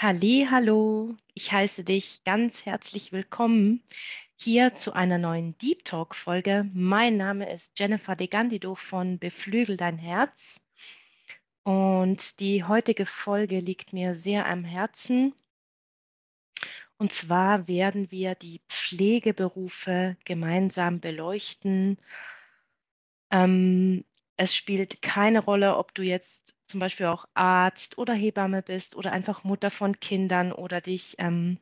[0.00, 3.82] Halli, hallo, ich heiße dich ganz herzlich willkommen
[4.36, 6.70] hier zu einer neuen Deep Talk Folge.
[6.72, 10.64] Mein Name ist Jennifer De Gandido von Beflügel dein Herz
[11.64, 15.34] und die heutige Folge liegt mir sehr am Herzen.
[16.96, 21.98] Und zwar werden wir die Pflegeberufe gemeinsam beleuchten.
[23.32, 24.04] Ähm,
[24.36, 29.12] es spielt keine Rolle, ob du jetzt zum Beispiel auch Arzt oder Hebamme bist oder
[29.12, 31.58] einfach Mutter von Kindern oder dich ähm,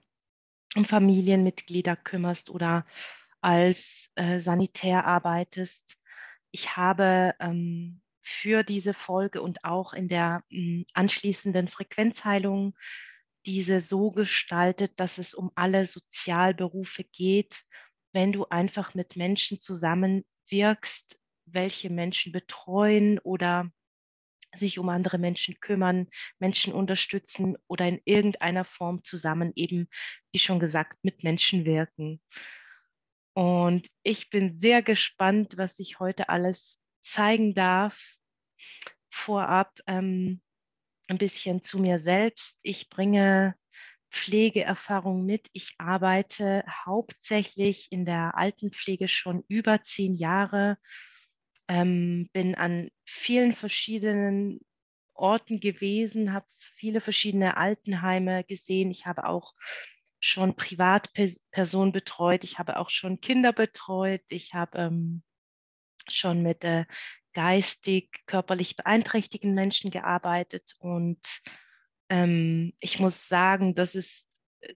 [0.75, 2.85] um Familienmitglieder kümmerst oder
[3.41, 5.97] als äh, Sanitär arbeitest.
[6.51, 12.77] Ich habe ähm, für diese Folge und auch in der mh, hm, anschließenden Frequenzheilung
[13.47, 17.63] diese so gestaltet, dass es um alle Sozialberufe geht,
[18.13, 23.71] wenn du einfach mit Menschen zusammenwirkst, welche Menschen betreuen oder
[24.55, 29.89] sich um andere Menschen kümmern, Menschen unterstützen oder in irgendeiner Form zusammen eben,
[30.33, 32.21] wie schon gesagt, mit Menschen wirken.
[33.35, 38.01] Und ich bin sehr gespannt, was ich heute alles zeigen darf.
[39.11, 40.41] Vorab ähm,
[41.09, 42.59] ein bisschen zu mir selbst.
[42.63, 43.55] Ich bringe
[44.11, 45.49] Pflegeerfahrung mit.
[45.53, 50.79] Ich arbeite hauptsächlich in der Altenpflege schon über zehn Jahre
[51.69, 54.61] ähm, bin an vielen verschiedenen
[55.15, 58.91] Orten gewesen, habe viele verschiedene Altenheime gesehen.
[58.91, 59.55] Ich habe auch
[60.21, 62.45] schon Privatpersonen betreut.
[62.45, 64.23] Ich habe auch schon Kinder betreut.
[64.29, 65.23] Ich habe ähm,
[66.09, 66.85] schon mit äh,
[67.33, 70.75] geistig, körperlich beeinträchtigten Menschen gearbeitet.
[70.79, 71.21] Und
[72.09, 74.27] ähm, ich muss sagen, das ist
[74.61, 74.75] äh,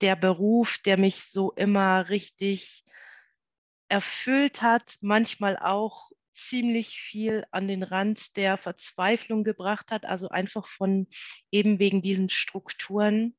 [0.00, 2.85] der Beruf, der mich so immer richtig
[3.88, 10.66] erfüllt hat, manchmal auch ziemlich viel an den Rand der Verzweiflung gebracht hat, also einfach
[10.66, 11.08] von
[11.50, 13.34] eben wegen diesen Strukturen,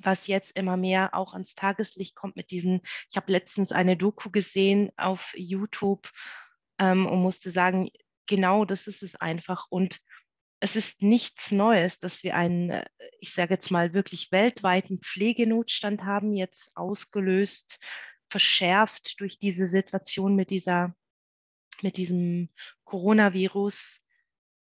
[0.00, 4.30] was jetzt immer mehr auch ans Tageslicht kommt mit diesen, ich habe letztens eine Doku
[4.30, 6.10] gesehen auf YouTube
[6.78, 7.90] ähm, und musste sagen,
[8.26, 9.66] genau das ist es einfach.
[9.70, 10.00] Und
[10.60, 12.84] es ist nichts Neues, dass wir einen, äh,
[13.20, 17.78] ich sage jetzt mal, wirklich weltweiten Pflegenotstand haben, jetzt ausgelöst
[18.34, 20.92] verschärft durch diese Situation mit dieser,
[21.82, 22.48] mit diesem
[22.82, 24.00] Coronavirus.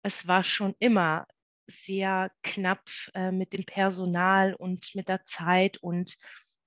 [0.03, 1.27] Es war schon immer
[1.67, 5.77] sehr knapp äh, mit dem Personal und mit der Zeit.
[5.77, 6.17] Und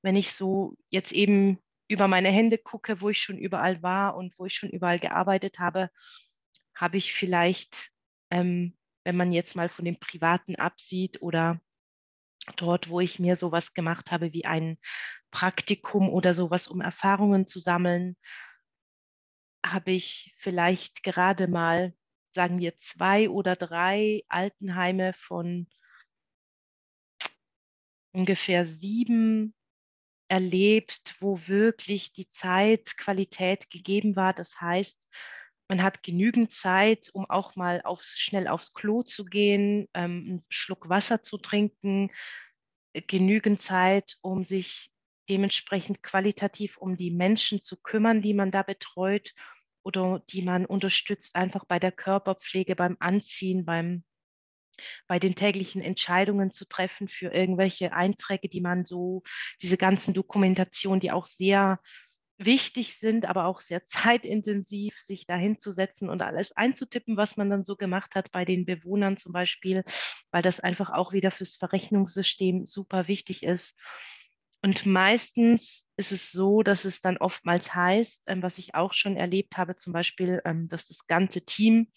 [0.04, 4.38] wenn ich so jetzt eben über meine Hände gucke, wo ich schon überall war und
[4.38, 5.90] wo ich schon überall gearbeitet habe,
[6.76, 7.90] habe ich vielleicht,
[8.30, 11.60] ähm, wenn man jetzt mal von dem Privaten absieht oder
[12.56, 14.78] dort, wo ich mir sowas gemacht habe wie ein
[15.34, 18.16] Praktikum oder sowas, um Erfahrungen zu sammeln,
[19.66, 21.96] habe ich vielleicht gerade mal,
[22.36, 25.68] sagen wir, zwei oder drei Altenheime von
[28.12, 29.56] ungefähr sieben
[30.28, 34.34] erlebt, wo wirklich die Zeitqualität gegeben war.
[34.34, 35.10] Das heißt,
[35.68, 40.46] man hat genügend Zeit, um auch mal aufs, schnell aufs Klo zu gehen, ähm, einen
[40.50, 42.12] Schluck Wasser zu trinken,
[42.94, 44.93] äh, genügend Zeit, um sich
[45.30, 49.34] dementsprechend qualitativ um die Menschen zu kümmern, die man da betreut
[49.84, 54.04] oder die man unterstützt, einfach bei der Körperpflege, beim Anziehen, beim,
[55.08, 59.24] bei den täglichen Entscheidungen zu treffen für irgendwelche Einträge, die man so,
[59.62, 61.80] diese ganzen Dokumentationen, die auch sehr
[62.38, 67.66] wichtig sind, aber auch sehr zeitintensiv, sich da hinzusetzen und alles einzutippen, was man dann
[67.66, 69.84] so gemacht hat bei den Bewohnern zum Beispiel,
[70.32, 73.78] weil das einfach auch wieder fürs Verrechnungssystem super wichtig ist.
[74.64, 79.18] Und meistens ist es so, dass es dann oftmals heißt, ähm, was ich auch schon
[79.18, 81.92] erlebt habe, zum Beispiel, ähm, dass das ganze Team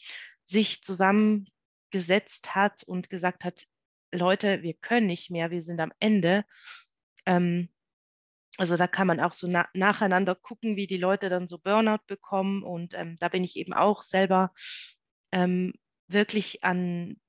[0.45, 3.67] sich zusammengesetzt hat und gesagt hat,
[4.13, 6.45] Leute, wir können nicht mehr, wir sind am Ende.
[7.25, 7.69] Ähm,
[8.59, 12.03] also da kann man auch so na nacheinander gucken, wie die Leute dann so Burnout
[12.09, 12.65] bekommen.
[12.65, 14.53] Und ähm, da bin ich eben auch selber
[15.31, 15.73] ähm,
[16.09, 17.21] wirklich an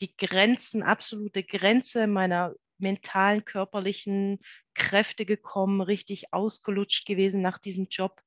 [0.00, 4.40] die Grenzen, absolute Grenze meiner mentalen, körperlichen
[4.74, 8.20] Kräfte gekommen, richtig ausgelutscht gewesen nach diesem Job,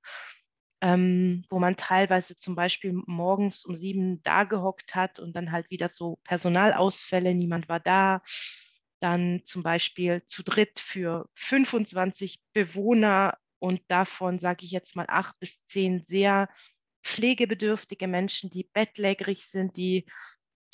[0.81, 5.69] ähm, wo man teilweise zum Beispiel morgens um sieben da gehockt hat und dann halt
[5.71, 8.21] wieder so Personalausfälle, niemand war da.
[8.99, 15.39] Dann zum Beispiel zu dritt für 25 Bewohner und davon sage ich jetzt mal acht
[15.39, 16.50] bis zehn sehr
[17.03, 20.05] pflegebedürftige Menschen, die bettlägerig sind, die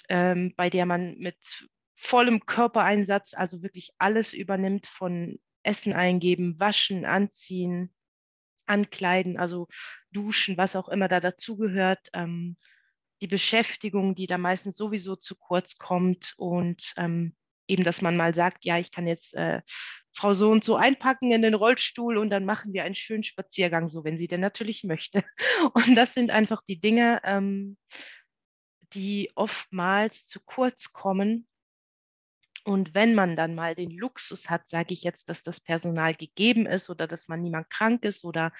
[0.09, 7.05] ähm, bei der man mit vollem Körpereinsatz, also wirklich alles übernimmt von Essen eingeben, waschen,
[7.05, 7.93] anziehen,
[8.65, 9.67] ankleiden, also
[10.11, 12.57] duschen, was auch immer da dazugehört, ähm,
[13.21, 17.35] die Beschäftigung, die da meistens sowieso zu kurz kommt und ähm,
[17.67, 19.61] eben, dass man mal sagt, ja, ich kann jetzt äh,
[20.13, 23.89] Frau so und so einpacken in den Rollstuhl und dann machen wir einen schönen Spaziergang,
[23.89, 25.23] so wenn sie denn natürlich möchte.
[25.73, 27.77] Und das sind einfach die Dinge, ähm,
[28.93, 31.47] die oftmals zu kurz kommen.
[32.63, 36.65] Und wenn man dann mal den Luxus hat, sage ich jetzt, dass das Personal gegeben
[36.65, 38.53] ist oder dass man niemand krank ist oder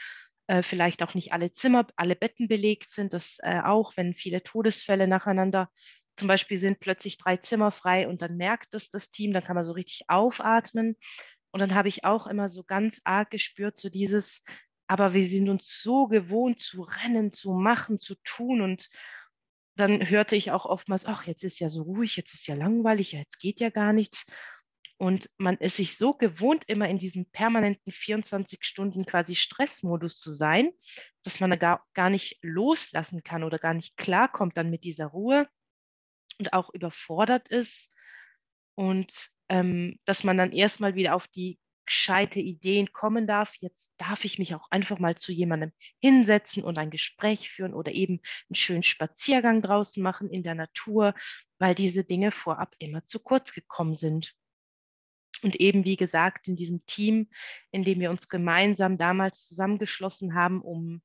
[0.48, 4.44] äh, vielleicht auch nicht alle Zimmer, alle Betten belegt sind, das äh, auch, wenn viele
[4.44, 5.70] Todesfälle nacheinander
[6.16, 9.56] zum Beispiel sind plötzlich drei Zimmer frei und dann merkt es das Team, dann kann
[9.56, 10.96] man so richtig aufatmen.
[11.52, 14.44] Und dann habe ich auch immer so ganz arg gespürt, so dieses,
[14.88, 18.62] aber wir sind uns so gewohnt zu rennen, zu machen, zu tun.
[18.62, 18.90] Und
[19.76, 23.12] dann hörte ich auch oftmals, ach, jetzt ist ja so ruhig, jetzt ist ja langweilig,
[23.14, 24.26] jetzt geht ja gar nichts.
[24.98, 30.32] Und man ist sich so gewohnt, immer in diesem permanenten 24 Stunden quasi Stressmodus zu
[30.32, 30.72] sein,
[31.24, 35.08] dass man da gar, gar nicht loslassen kann oder gar nicht klarkommt dann mit dieser
[35.08, 35.50] Ruhe
[36.40, 37.92] und auch überfordert ist.
[38.76, 43.56] Und ähm, dass man dann erstmal wieder auf die gescheite Ideen kommen darf.
[43.60, 47.92] Jetzt darf ich mich auch einfach mal zu jemandem hinsetzen und ein Gespräch führen oder
[47.92, 51.14] eben einen schönen Spaziergang draußen machen in der Natur,
[51.60, 54.34] weil diese Dinge vorab immer zu kurz gekommen sind.
[55.42, 57.30] Und eben, wie gesagt, in diesem Team,
[57.72, 61.02] in dem wir uns gemeinsam damals zusammengeschlossen haben, um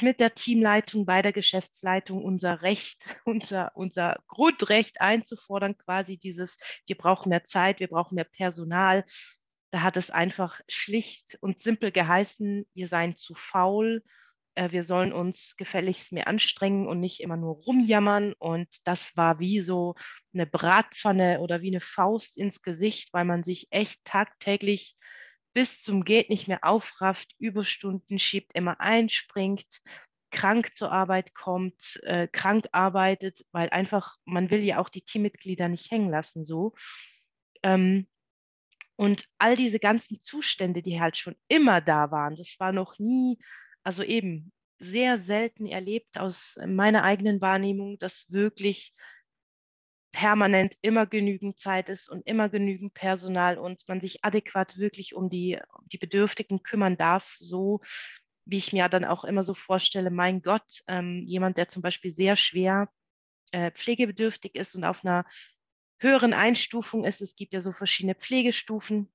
[0.00, 6.96] mit der Teamleitung bei der Geschäftsleitung unser Recht, unser, unser Grundrecht einzufordern, quasi dieses, wir
[6.96, 9.04] brauchen mehr Zeit, wir brauchen mehr Personal.
[9.72, 14.02] Da hat es einfach schlicht und simpel geheißen, wir seien zu faul,
[14.54, 18.32] äh, wir sollen uns gefälligst mehr anstrengen und nicht immer nur rumjammern.
[18.34, 19.94] Und das war wie so
[20.32, 24.96] eine Bratpfanne oder wie eine Faust ins Gesicht, weil man sich echt tagtäglich
[25.56, 29.80] bis zum Geht nicht mehr aufrafft, Überstunden schiebt, immer einspringt,
[30.30, 35.68] krank zur Arbeit kommt, äh, krank arbeitet, weil einfach, man will ja auch die Teammitglieder
[35.68, 36.74] nicht hängen lassen so.
[37.62, 38.06] Ähm,
[38.96, 43.38] und all diese ganzen Zustände, die halt schon immer da waren, das war noch nie,
[43.82, 48.92] also eben sehr selten erlebt aus meiner eigenen Wahrnehmung, dass wirklich
[50.16, 55.28] permanent immer genügend Zeit ist und immer genügend Personal und man sich adäquat wirklich um
[55.28, 57.82] die, um die Bedürftigen kümmern darf, so
[58.46, 62.16] wie ich mir dann auch immer so vorstelle, mein Gott, ähm, jemand, der zum Beispiel
[62.16, 62.88] sehr schwer
[63.52, 65.26] äh, pflegebedürftig ist und auf einer
[65.98, 69.12] höheren Einstufung ist, es gibt ja so verschiedene Pflegestufen,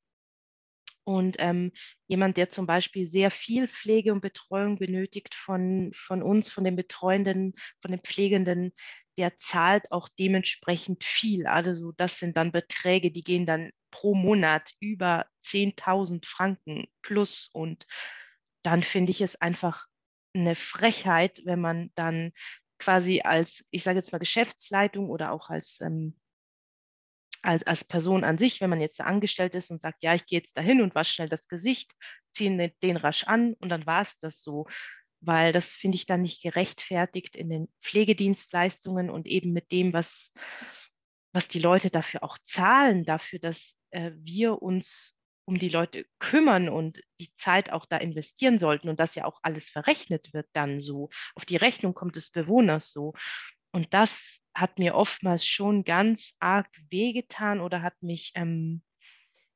[1.03, 1.71] und ähm,
[2.07, 6.75] jemand, der zum Beispiel sehr viel Pflege und Betreuung benötigt von, von uns, von den
[6.75, 8.71] Betreuenden, von den Pflegenden,
[9.17, 11.47] der zahlt auch dementsprechend viel.
[11.47, 17.49] Also das sind dann Beträge, die gehen dann pro Monat über 10.000 Franken plus.
[17.53, 17.85] Und
[18.63, 19.85] dann finde ich es einfach
[20.33, 22.31] eine Frechheit, wenn man dann
[22.79, 26.17] quasi als, ich sage jetzt mal Geschäftsleitung oder auch als, ähm,
[27.43, 30.25] als, als Person an sich, wenn man jetzt da angestellt ist und sagt, ja, ich
[30.25, 31.91] gehe jetzt dahin und wasche schnell das Gesicht,
[32.33, 34.67] ziehe den, den rasch an und dann war es das so
[35.21, 40.33] weil das finde ich dann nicht gerechtfertigt in den Pflegedienstleistungen und eben mit dem, was,
[41.31, 46.69] was die Leute dafür auch zahlen, dafür, dass äh, wir uns um die Leute kümmern
[46.69, 50.81] und die Zeit auch da investieren sollten und das ja auch alles verrechnet wird dann
[50.81, 51.09] so.
[51.35, 53.13] Auf die Rechnung kommt des Bewohners so.
[53.71, 58.83] Und das hat mir oftmals schon ganz arg wehgetan oder hat mich ähm,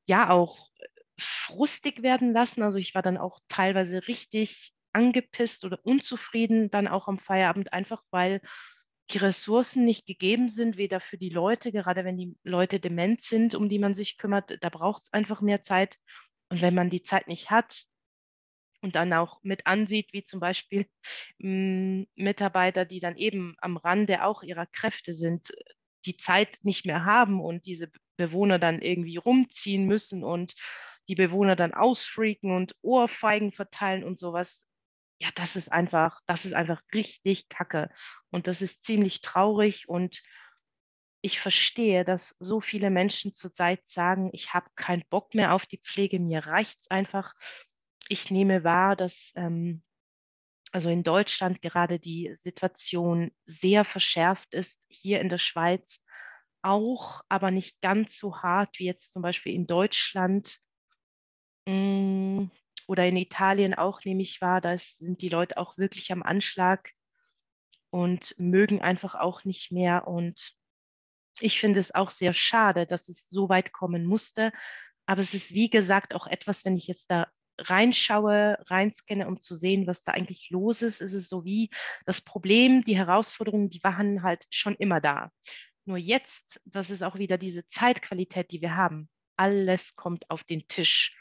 [0.07, 0.69] ja auch
[1.17, 2.61] frustig werden lassen.
[2.61, 8.01] Also ich war dann auch teilweise richtig angepisst oder unzufrieden dann auch am Feierabend, einfach
[8.11, 8.41] weil
[9.11, 13.53] die Ressourcen nicht gegeben sind, weder für die Leute, gerade wenn die Leute dement sind,
[13.53, 15.97] um die man sich kümmert, da braucht es einfach mehr Zeit.
[16.49, 17.83] Und wenn man die Zeit nicht hat
[18.81, 20.87] und dann auch mit ansieht, wie zum Beispiel
[21.37, 25.51] mh, hm, Mitarbeiter, die dann eben am Rande auch ihrer Kräfte sind,
[26.05, 30.55] die Zeit nicht mehr haben und diese Bewohner dann irgendwie rumziehen müssen und
[31.07, 34.64] die Bewohner dann ausfreaken und Ohrfeigen verteilen und sowas,
[35.19, 37.89] ja, das ist einfach, das ist einfach richtig kacke.
[38.31, 40.21] Und das ist ziemlich traurig und
[41.21, 45.79] ich verstehe, dass so viele Menschen zurzeit sagen, ich habe keinen Bock mehr auf die
[45.79, 47.33] Pflege, mir reicht es einfach.
[48.07, 49.81] Ich nehme wahr, dass ähm,
[50.71, 55.99] also in Deutschland gerade die Situation sehr verschärft ist, hier in der Schweiz
[56.61, 60.59] auch, aber nicht ganz so hart wie jetzt zum Beispiel in Deutschland.
[61.65, 62.47] Mm,
[62.87, 66.91] oder in Italien auch, nehme ich wahr, da sind die Leute auch wirklich am Anschlag
[67.89, 70.07] und mögen einfach auch nicht mehr.
[70.07, 70.53] Und
[71.39, 74.51] ich finde es auch sehr schade, dass es so weit kommen musste.
[75.05, 77.27] Aber es ist, wie gesagt, auch etwas, wenn ich jetzt da
[77.57, 81.69] reinschaue, reinscanne, um zu sehen, was da eigentlich los ist, ist es so wie
[82.05, 85.31] das Problem, die Herausforderungen, die waren halt schon immer da.
[85.85, 89.09] Nur jetzt, das ist auch wieder diese Zeitqualität, die wir haben.
[89.37, 91.15] Alles kommt auf den Tisch.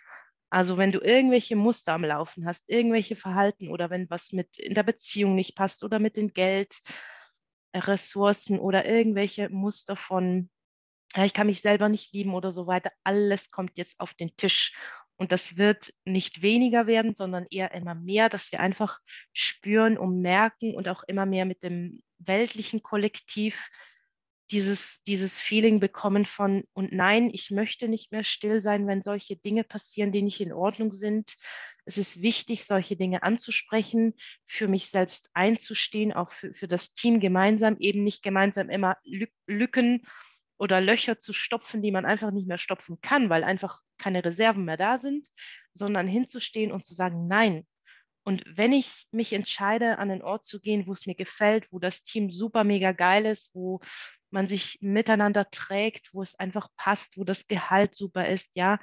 [0.51, 4.75] Also wenn du irgendwelche Muster am Laufen hast, irgendwelche Verhalten oder wenn was mit in
[4.75, 6.33] der Beziehung nicht passt oder mit den
[7.73, 10.49] Geldressourcen oder irgendwelche Muster von,
[11.17, 14.37] ja, ich kann mich selber nicht lieben oder so weiter, alles kommt jetzt auf den
[14.37, 14.73] Tisch.
[15.17, 18.99] Und das wird nicht weniger werden, sondern eher immer mehr, dass wir einfach
[19.33, 23.71] spüren und merken und auch immer mehr mit dem weltlichen Kollektiv
[24.51, 29.37] dieses, dieses Feeling bekommen von, und nein, ich möchte nicht mehr still sein, wenn solche
[29.37, 31.35] Dinge passieren, die nicht in Ordnung sind.
[31.87, 37.21] Es ist wichtig, solche Dinge anzusprechen, für mich selbst einzustehen, auch für, für das Team
[37.21, 38.97] gemeinsam, eben nicht gemeinsam immer
[39.47, 40.07] Lücken
[40.57, 44.65] oder Löcher zu stopfen, die man einfach nicht mehr stopfen kann, weil einfach keine Reserven
[44.65, 45.29] mehr da sind,
[45.73, 47.67] sondern hinzustehen und zu sagen, nein.
[48.27, 51.79] Und wenn ich mich entscheide, an einen Ort zu gehen, wo es mir gefällt, wo
[51.79, 53.81] das Team super mega geil ist, wo
[54.35, 58.79] man sich miteinander trägt, wo es einfach passt, wo das Gehalt super ist, ja,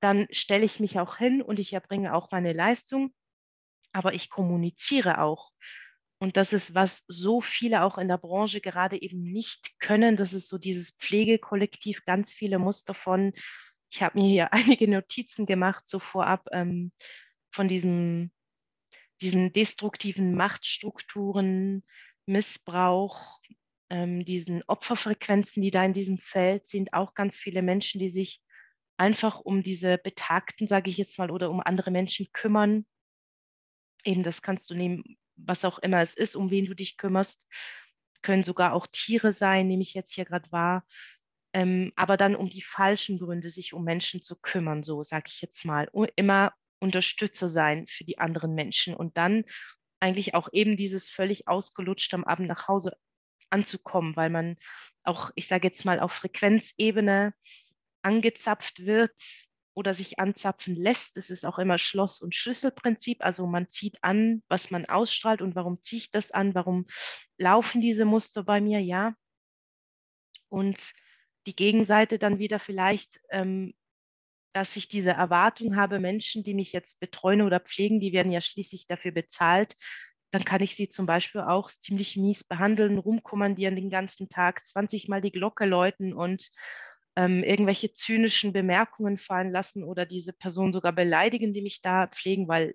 [0.00, 3.14] dann stelle ich mich auch hin und ich erbringe auch meine Leistung,
[3.92, 5.52] aber ich kommuniziere auch.
[6.18, 10.16] Und das ist, was so viele auch in der Branche gerade eben nicht können.
[10.16, 13.32] Das ist so dieses Pflegekollektiv, ganz viele Muster von,
[13.90, 16.92] ich habe mir hier einige Notizen gemacht, so vorab ähm,
[17.52, 18.32] von diesem,
[19.20, 21.84] diesen destruktiven Machtstrukturen,
[22.26, 23.40] Missbrauch,
[23.92, 28.40] ähm, diesen Opferfrequenzen, die da in diesem Feld sind, auch ganz viele Menschen, die sich
[28.96, 32.86] einfach um diese Betagten, sage ich jetzt mal, oder um andere Menschen kümmern.
[34.04, 37.46] Eben, das kannst du nehmen, was auch immer es ist, um wen du dich kümmerst.
[38.22, 40.86] Können sogar auch Tiere sein, nehme ich jetzt hier gerade wahr.
[41.52, 45.42] Ähm, aber dann um die falschen Gründe, sich um Menschen zu kümmern, so sage ich
[45.42, 45.90] jetzt mal.
[46.16, 49.44] Immer Unterstützer sein für die anderen Menschen und dann
[50.00, 52.96] eigentlich auch eben dieses völlig ausgelutscht am Abend nach Hause
[53.52, 54.56] anzukommen, weil man
[55.04, 57.34] auch, ich sage jetzt mal, auf Frequenzebene
[58.02, 59.12] angezapft wird
[59.74, 61.16] oder sich anzapfen lässt.
[61.16, 63.24] Es ist auch immer Schloss- und Schlüsselprinzip.
[63.24, 66.54] Also man zieht an, was man ausstrahlt und warum ziehe ich das an?
[66.54, 66.86] Warum
[67.38, 68.80] laufen diese Muster bei mir?
[68.80, 69.14] Ja.
[70.48, 70.92] Und
[71.46, 73.74] die Gegenseite dann wieder vielleicht, ähm,
[74.52, 78.42] dass ich diese Erwartung habe, Menschen, die mich jetzt betreuen oder pflegen, die werden ja
[78.42, 79.74] schließlich dafür bezahlt,
[80.32, 85.06] dann kann ich sie zum Beispiel auch ziemlich mies behandeln, rumkommandieren den ganzen Tag, 20
[85.08, 86.50] Mal die Glocke läuten und
[87.16, 92.48] ähm, irgendwelche zynischen Bemerkungen fallen lassen oder diese Person sogar beleidigen, die mich da pflegen,
[92.48, 92.74] weil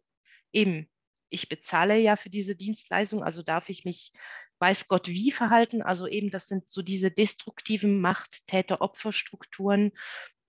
[0.54, 0.88] eben
[1.30, 4.14] ich bezahle ja für diese Dienstleistung, also darf ich mich,
[4.60, 5.82] weiß Gott, wie verhalten.
[5.82, 9.92] Also eben, das sind so diese destruktiven Macht-Täter-Opfer-Strukturen,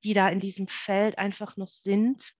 [0.05, 2.35] die da in diesem Feld einfach noch sind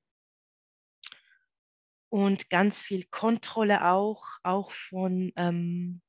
[2.11, 6.01] und ganz viel Kontrolle auch, auch von, ähm,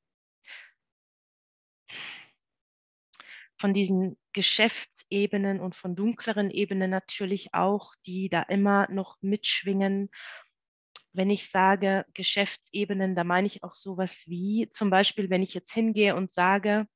[3.58, 10.10] von diesen Geschäftsebenen und von dunkleren Ebenen natürlich auch, die da immer noch mitschwingen.
[11.12, 15.72] Wenn ich sage Geschäftsebenen, da meine ich auch sowas wie zum Beispiel, wenn ich jetzt
[15.72, 16.86] hingehe und sage,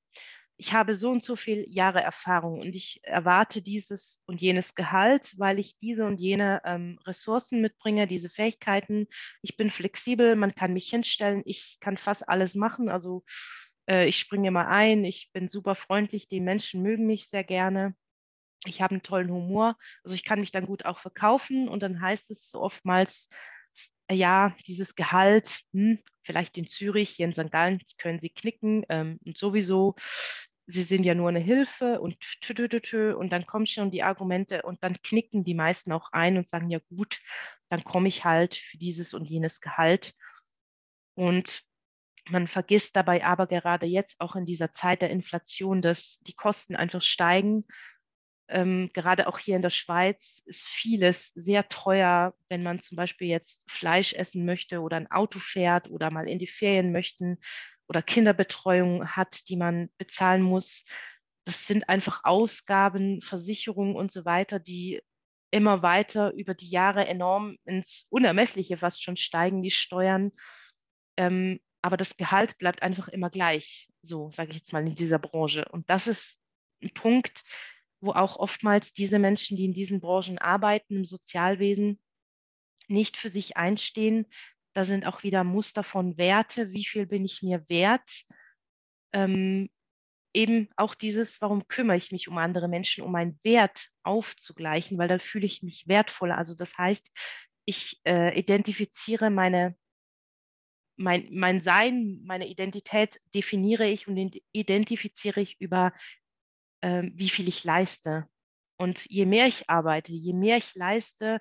[0.56, 5.34] ich habe so und so viele Jahre Erfahrung und ich erwarte dieses und jenes Gehalt,
[5.36, 9.08] weil ich diese und jene ähm, Ressourcen mitbringe, diese Fähigkeiten.
[9.42, 12.88] Ich bin flexibel, man kann mich hinstellen, ich kann fast alles machen.
[12.88, 13.24] Also
[13.88, 17.96] äh, ich springe mal ein, ich bin super freundlich, die Menschen mögen mich sehr gerne.
[18.64, 22.00] Ich habe einen tollen Humor, also ich kann mich dann gut auch verkaufen und dann
[22.00, 23.28] heißt es so oftmals,
[24.10, 27.50] ja, dieses Gehalt, hm, vielleicht in Zürich, hier in St.
[27.50, 29.94] Gallen können Sie knicken ähm, und sowieso,
[30.66, 34.02] Sie sind ja nur eine Hilfe und tü, tü, tü, und dann kommen schon die
[34.02, 37.20] Argumente und dann knicken die meisten auch ein und sagen, ja gut,
[37.68, 40.14] dann komme ich halt für dieses und jenes Gehalt.
[41.14, 41.62] Und
[42.30, 46.76] man vergisst dabei aber gerade jetzt auch in dieser Zeit der Inflation, dass die Kosten
[46.76, 47.66] einfach steigen
[48.48, 53.28] ähm, gerade auch hier in der Schweiz ist vieles sehr teuer, wenn man zum Beispiel
[53.28, 57.38] jetzt Fleisch essen möchte oder ein Auto fährt oder mal in die Ferien möchten
[57.88, 60.84] oder Kinderbetreuung hat, die man bezahlen muss.
[61.44, 65.00] Das sind einfach Ausgaben, Versicherungen und so weiter, die
[65.50, 70.32] immer weiter über die Jahre enorm ins Unermessliche fast schon steigen, die Steuern.
[71.16, 75.18] Ähm, aber das Gehalt bleibt einfach immer gleich, so sage ich jetzt mal in dieser
[75.18, 75.66] Branche.
[75.70, 76.40] Und das ist
[76.82, 77.44] ein Punkt,
[78.04, 82.00] wo auch oftmals diese Menschen, die in diesen Branchen arbeiten, im Sozialwesen,
[82.88, 84.26] nicht für sich einstehen.
[84.74, 88.24] Da sind auch wieder Muster von Werte, wie viel bin ich mir wert.
[89.12, 89.70] Ähm,
[90.34, 95.08] eben auch dieses, warum kümmere ich mich um andere Menschen, um meinen Wert aufzugleichen, weil
[95.08, 96.36] dann fühle ich mich wertvoller.
[96.36, 97.10] Also das heißt,
[97.64, 99.76] ich äh, identifiziere meine
[100.96, 104.16] mein, mein Sein, meine Identität definiere ich und
[104.52, 105.92] identifiziere ich über,
[106.84, 108.26] äh, wie viel ich leiste.
[108.76, 111.40] Und je mehr ich arbeite, je mehr ich leiste,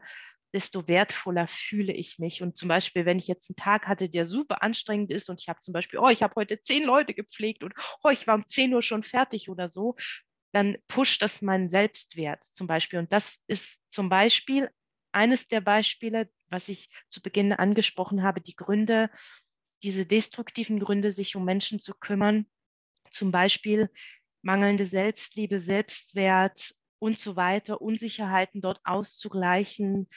[0.53, 2.41] desto wertvoller fühle ich mich.
[2.41, 5.50] Und zum Beispiel, wenn ich jetzt einen Tag hatte, der super anstrengend ist und ich
[5.50, 7.73] habe zum Beispiel, oh, ich habe heute zehn Leute gepflegt und
[8.03, 9.95] oh, ich war um 10 Uhr schon fertig oder so,
[10.53, 13.00] dann pusht das meinen Selbstwert zum Beispiel.
[13.00, 14.69] Und das ist zum Beispiel
[15.12, 19.09] eines der Beispiele, was ich zu Beginn angesprochen habe, die Gründe,
[19.81, 22.45] diese destruktiven Gründe, sich um Menschen zu kümmern,
[23.09, 23.89] zum Beispiel
[24.43, 30.07] mangelnde Selbstliebe, Selbstwert und so weiter, Unsicherheiten dort auszugleichen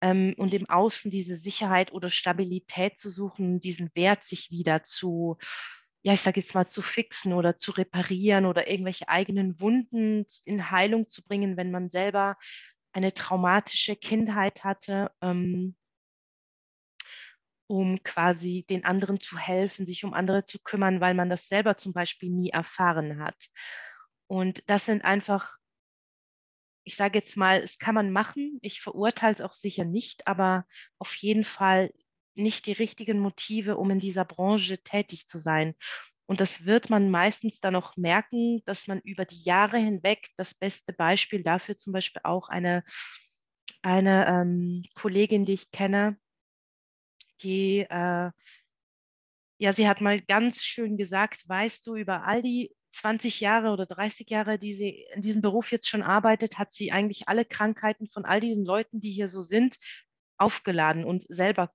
[0.00, 5.36] ähm, und im Außen diese Sicherheit oder Stabilität zu suchen, diesen Wert sich wieder zu,
[6.02, 10.70] ja, ich sage jetzt mal, zu fixen oder zu reparieren oder irgendwelche eigenen Wunden in
[10.70, 12.36] Heilung zu bringen, wenn man selber
[12.92, 15.10] eine traumatische Kindheit hatte.
[15.20, 15.76] Ähm,
[17.74, 21.76] um quasi den anderen zu helfen, sich um andere zu kümmern, weil man das selber
[21.76, 23.48] zum Beispiel nie erfahren hat.
[24.28, 25.56] Und das sind einfach,
[26.84, 28.60] ich sage jetzt mal, es kann man machen.
[28.62, 30.66] Ich verurteile es auch sicher nicht, aber
[31.00, 31.92] auf jeden Fall
[32.36, 35.74] nicht die richtigen Motive, um in dieser Branche tätig zu sein.
[36.26, 40.54] Und das wird man meistens dann auch merken, dass man über die Jahre hinweg das
[40.54, 42.84] beste Beispiel dafür zum Beispiel auch eine,
[43.82, 46.16] eine ähm, Kollegin, die ich kenne,
[47.42, 48.30] die, äh,
[49.58, 53.86] ja, sie hat mal ganz schön gesagt, weißt du, über all die 20 Jahre oder
[53.86, 58.08] 30 Jahre, die sie in diesem Beruf jetzt schon arbeitet, hat sie eigentlich alle Krankheiten
[58.08, 59.76] von all diesen Leuten, die hier so sind,
[60.38, 61.72] aufgeladen und selber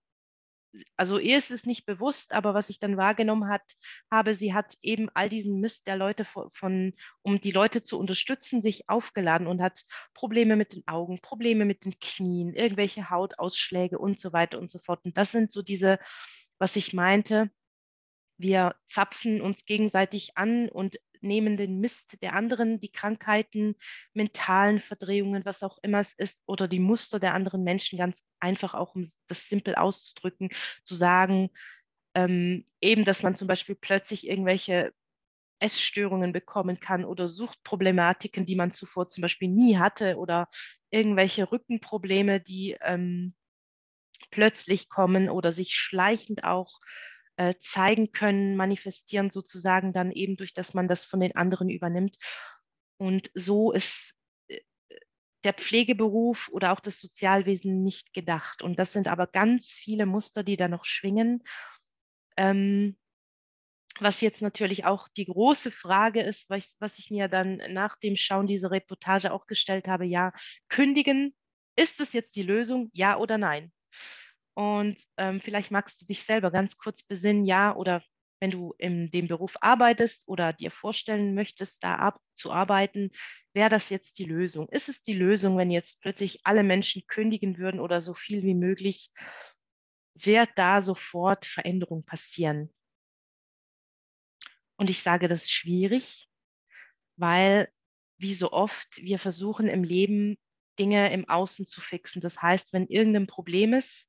[0.98, 3.64] also ihr ist es nicht bewusst, aber was ich dann wahrgenommen hat,
[4.12, 8.00] habe, sie hat eben all diesen Mist der Leute von, von, um die Leute zu
[8.00, 13.98] unterstützen, sich aufgeladen und hat Probleme mit den Augen, Probleme mit den Knien, irgendwelche Hautausschläge
[13.98, 15.04] und so weiter und so fort.
[15.06, 16.00] Und das sind so diese,
[16.60, 17.50] was ich meinte,
[18.38, 23.76] wir zapfen uns gegenseitig an und nehmen den Mist der anderen, die Krankheiten,
[24.14, 28.74] mentalen Verdrehungen, was auch immer es ist, oder die Muster der anderen Menschen ganz einfach
[28.74, 30.50] auch, um das simpel auszudrücken,
[30.84, 31.50] zu sagen,
[32.16, 34.94] ähm, eben, dass man zum Beispiel plötzlich irgendwelche
[35.60, 40.48] Essstörungen bekommen kann oder Suchtproblematiken, die man zuvor zum Beispiel nie hatte oder
[40.90, 43.36] irgendwelche Rückenprobleme, die ähm,
[44.32, 46.79] plötzlich kommen oder sich schleichend auch
[47.40, 52.18] äh, zeigen können, manifestieren sozusagen dann eben durch, dass man das von den anderen übernimmt.
[52.98, 54.14] Und so ist
[54.50, 54.60] äh,
[55.46, 58.62] der Pflegeberuf oder auch das Sozialwesen nicht gedacht.
[58.62, 61.42] Und das sind aber ganz viele Muster, die da noch schwingen.
[62.36, 62.98] Ähm,
[64.02, 68.18] was jetzt natürlich auch die große Frage ist, was, was ich mir dann nach dem
[68.18, 70.34] Schauen dieser Reportage auch gestellt habe, ja,
[70.68, 71.34] kündigen,
[71.78, 73.72] ist es jetzt die Lösung, ja oder nein?
[74.55, 78.03] Und ähm, vielleicht magst du dich selber ganz kurz besinnen, ja, oder
[78.42, 83.12] wenn du in dem Beruf arbeitest oder dir vorstellen möchtest, da ab, zu arbeiten,
[83.53, 84.70] wäre das jetzt die Lösung?
[84.70, 88.55] Ist es die Lösung, wenn jetzt plötzlich alle Menschen kündigen würden oder so viel wie
[88.55, 89.12] möglich?
[90.16, 92.74] Wird da sofort Veränderung passieren?
[94.77, 96.29] Und ich sage, das ist schwierig,
[97.18, 97.70] weil
[98.18, 100.38] wie so oft wir versuchen im Leben
[100.77, 102.22] Dinge im Außen zu fixen.
[102.22, 104.08] Das heißt, wenn irgendein Problem ist,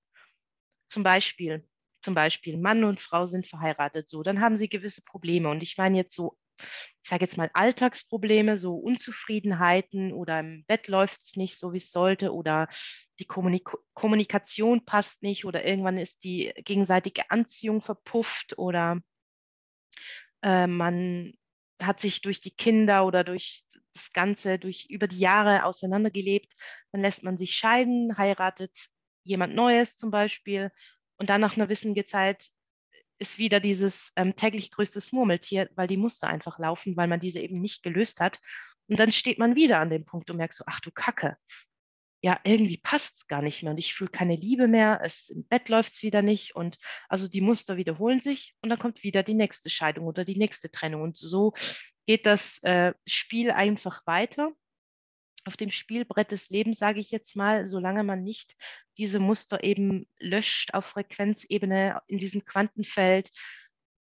[0.91, 1.65] zum Beispiel,
[2.03, 5.49] zum Beispiel Mann und Frau sind verheiratet, so, dann haben sie gewisse Probleme.
[5.49, 6.37] Und ich meine jetzt so,
[7.03, 11.79] ich sage jetzt mal Alltagsprobleme, so Unzufriedenheiten oder im Bett läuft es nicht so, wie
[11.79, 12.69] es sollte oder
[13.19, 19.01] die Kommunik Kommunikation passt nicht oder irgendwann ist die gegenseitige Anziehung verpufft oder
[20.43, 21.33] äh, man
[21.81, 26.53] hat sich durch die Kinder oder durch das Ganze, durch über die Jahre auseinandergelebt,
[26.93, 28.91] dann lässt man sich scheiden, heiratet
[29.23, 30.71] jemand Neues zum Beispiel.
[31.17, 32.49] Und dann nach einer gewissen Zeit
[33.19, 37.41] ist wieder dieses ähm, täglich größtes Murmeltier, weil die Muster einfach laufen, weil man diese
[37.41, 38.41] eben nicht gelöst hat.
[38.89, 41.37] Und dann steht man wieder an dem Punkt und merkt so, ach du Kacke,
[42.23, 45.47] ja, irgendwie passt es gar nicht mehr und ich fühle keine Liebe mehr, es, im
[45.47, 46.79] Bett läuft es wieder nicht und
[47.09, 50.71] also die Muster wiederholen sich und dann kommt wieder die nächste Scheidung oder die nächste
[50.71, 51.55] Trennung und so
[52.07, 54.53] geht das äh, Spiel einfach weiter
[55.45, 58.57] auf dem Spielbrett des Lebens, sage ich jetzt mal, solange man nicht
[58.99, 63.31] diese Muster eben löscht auf Frequenzebene in diesem Quantenfeld,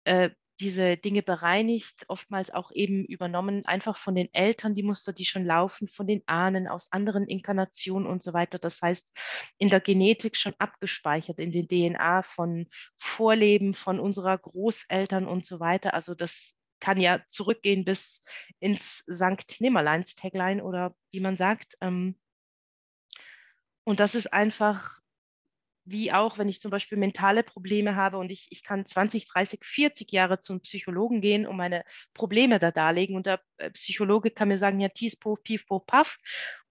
[0.05, 5.25] äh, diese Dinge bereinigt, oftmals auch eben übernommen, einfach von den Eltern, die Muster, die
[5.25, 8.59] schon laufen, von den Ahnen aus anderen Inkarnationen und so weiter.
[8.59, 9.13] Das heißt,
[9.59, 15.59] in der Genetik schon abgespeichert, in den DNA von Vorleben, von unserer Großeltern und so
[15.59, 15.95] weiter.
[15.95, 18.23] Also das kann ja zurückgehen bis
[18.61, 21.79] ins Sankt Nimmerleins Tagline oder wie man sagt.
[21.81, 22.19] Ähm,
[23.85, 25.01] und das ist einfach
[25.87, 29.65] wie auch, wenn ich zum Beispiel mentale Probleme habe und ich, ich kann 20, 30,
[29.65, 34.49] 40 Jahre zum Psychologen gehen und meine Probleme da darlegen und der äh, Psychologe kann
[34.49, 36.19] mir sagen, ja, Tief, Pief, Puff, Paff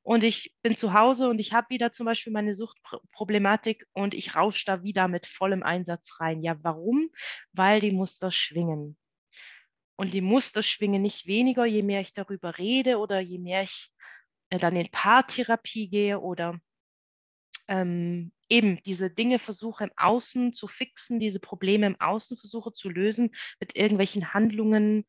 [0.03, 4.35] und ich bin zu Hause und ich habe wieder zum Beispiel meine Suchtproblematik und ich
[4.35, 6.43] rausche da wieder mit vollem Einsatz rein.
[6.43, 7.09] Ja, warum?
[7.51, 8.97] Weil die Muster schwingen.
[9.95, 13.91] Und die Muster schwingen nicht weniger, je mehr ich darüber rede oder je mehr ich
[14.49, 16.59] äh, dann in Paartherapie gehe oder
[17.67, 22.89] ähm, eben diese Dinge versuche im Außen zu fixen, diese Probleme im Außen versuche zu
[22.89, 25.05] lösen mit irgendwelchen Handlungen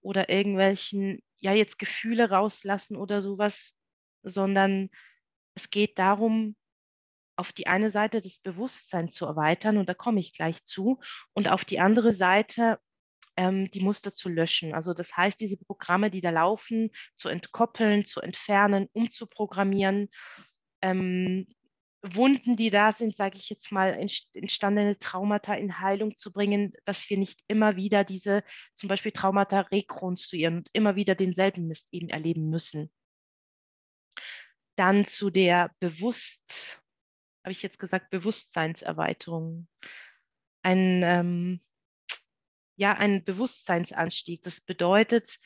[0.00, 3.74] oder irgendwelchen, ja, jetzt Gefühle rauslassen oder sowas,
[4.22, 4.90] sondern
[5.54, 6.56] es geht darum,
[7.36, 11.00] auf die eine Seite das Bewusstsein zu erweitern, und da komme ich gleich zu,
[11.32, 12.78] und auf die andere Seite
[13.36, 14.74] ähm, die Muster zu löschen.
[14.74, 20.08] Also das heißt, diese Programme, die da laufen, zu entkoppeln, zu entfernen, umzuprogrammieren.
[20.82, 21.46] Ähm,
[22.06, 23.98] Wunden, die da sind, sage ich jetzt mal,
[24.34, 28.44] entstandene Traumata in Heilung zu bringen, dass wir nicht immer wieder diese
[28.74, 32.90] zum Beispiel Traumata rekonstruieren und immer wieder denselben Mist eben erleben müssen.
[34.76, 36.78] Dann zu der Bewusst,
[37.42, 39.66] habe ich jetzt gesagt, Bewusstseinserweiterung.
[40.62, 41.60] Ein ähm,
[42.76, 44.42] ja ein Bewusstseinsanstieg.
[44.42, 45.38] Das bedeutet,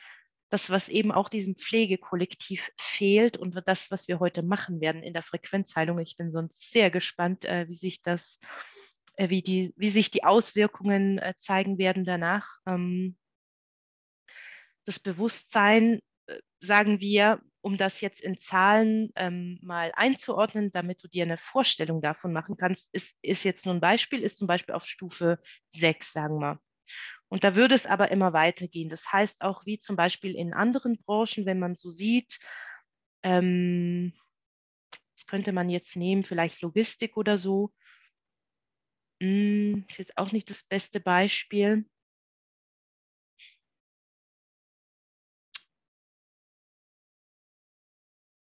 [0.50, 5.12] das, was eben auch diesem Pflegekollektiv fehlt und das, was wir heute machen werden in
[5.12, 5.98] der Frequenzheilung.
[5.98, 8.38] Ich bin sonst sehr gespannt, äh, wie sich das,
[9.16, 12.48] äh, wie die, wie sich die Auswirkungen äh, zeigen werden danach.
[12.66, 13.16] Ähm,
[14.86, 16.00] das Bewusstsein,
[16.60, 22.00] sagen wir, um das jetzt in Zahlen ähm, mal einzuordnen, damit du dir eine Vorstellung
[22.00, 25.38] davon machen kannst, ist, ist jetzt nur ein Beispiel, ist zum Beispiel auf Stufe
[25.70, 26.60] 6, sagen wir.
[27.28, 28.88] Und da würde es aber immer weitergehen.
[28.88, 32.38] Das heißt auch, wie zum Beispiel in anderen Branchen, wenn man so sieht,
[33.22, 34.12] ähm,
[35.16, 37.72] das könnte man jetzt nehmen, vielleicht Logistik oder so.
[39.20, 41.84] Hm, ist jetzt auch nicht das beste Beispiel.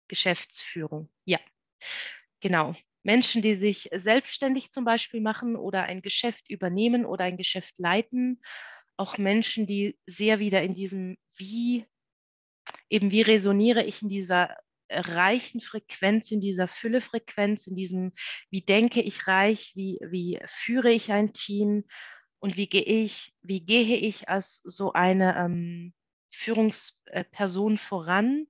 [0.07, 1.39] Geschäftsführung, ja,
[2.41, 2.73] genau.
[3.03, 8.41] Menschen, die sich selbstständig zum Beispiel machen oder ein Geschäft übernehmen oder ein Geschäft leiten,
[8.97, 11.85] auch Menschen, die sehr wieder in diesem Wie,
[12.89, 14.55] eben wie resoniere ich in dieser
[14.89, 18.13] reichen Frequenz, in dieser Füllefrequenz, in diesem,
[18.49, 21.85] wie denke ich reich, wie, wie führe ich ein Team
[22.39, 25.93] und wie gehe ich, wie gehe ich als so eine ähm,
[26.31, 28.47] Führungsperson voran.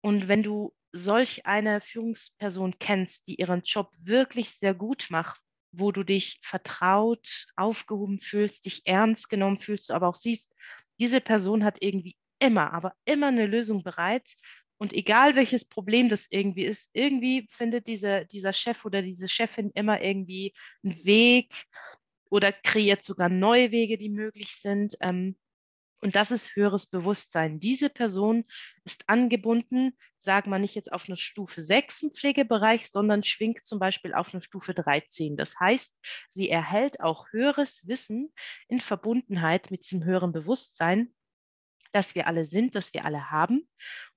[0.00, 5.40] Und wenn du solch eine Führungsperson kennst, die ihren Job wirklich sehr gut macht,
[5.72, 10.54] wo du dich vertraut, aufgehoben fühlst, dich ernst genommen fühlst, aber auch siehst,
[10.98, 14.34] diese Person hat irgendwie immer, aber immer eine Lösung bereit.
[14.78, 19.70] Und egal welches Problem das irgendwie ist, irgendwie findet diese, dieser Chef oder diese Chefin
[19.74, 21.66] immer irgendwie einen Weg
[22.30, 24.96] oder kreiert sogar neue Wege, die möglich sind.
[25.00, 25.36] Ähm,
[26.00, 27.58] und das ist höheres Bewusstsein.
[27.58, 28.44] Diese Person
[28.84, 33.78] ist angebunden, sagen wir nicht jetzt auf eine Stufe 6 im Pflegebereich, sondern schwingt zum
[33.78, 35.36] Beispiel auf eine Stufe 13.
[35.36, 38.32] Das heißt, sie erhält auch höheres Wissen
[38.68, 41.12] in Verbundenheit mit diesem höheren Bewusstsein,
[41.92, 43.68] dass wir alle sind, dass wir alle haben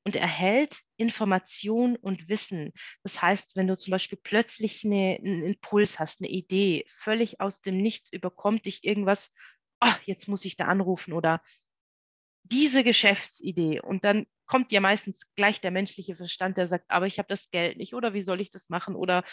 [0.03, 2.73] und erhält Information und Wissen.
[3.03, 7.61] Das heißt, wenn du zum Beispiel plötzlich eine, einen Impuls hast, eine Idee, völlig aus
[7.61, 9.31] dem Nichts überkommt dich irgendwas,
[9.79, 11.41] oh, jetzt muss ich da anrufen oder
[12.43, 17.19] diese Geschäftsidee und dann kommt ja meistens gleich der menschliche Verstand, der sagt, aber ich
[17.19, 19.23] habe das Geld nicht oder wie soll ich das machen oder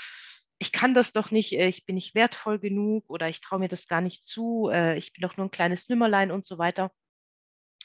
[0.59, 3.69] ich kann das doch nicht, äh, ich bin nicht wertvoll genug oder ich traue mir
[3.69, 6.93] das gar nicht zu, äh, ich bin doch nur ein kleines Nümmerlein und so weiter.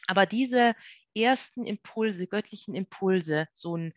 [0.08, 0.76] Aber diese
[1.16, 3.94] ersten Impulse, göttlichen Impulse, so ein,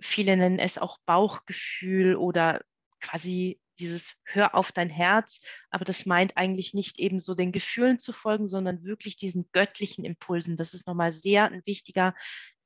[0.00, 2.62] viele nennen es auch Bauchgefühl oder
[3.00, 5.40] quasi dieses Hör auf dein Herz,
[5.70, 10.04] aber das meint eigentlich nicht eben so den Gefühlen zu folgen, sondern wirklich diesen göttlichen
[10.04, 10.56] Impulsen.
[10.56, 12.14] Das ist nochmal sehr ein wichtiger,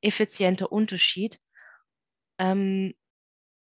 [0.00, 1.40] effizienter Unterschied.
[2.38, 2.94] Ähm,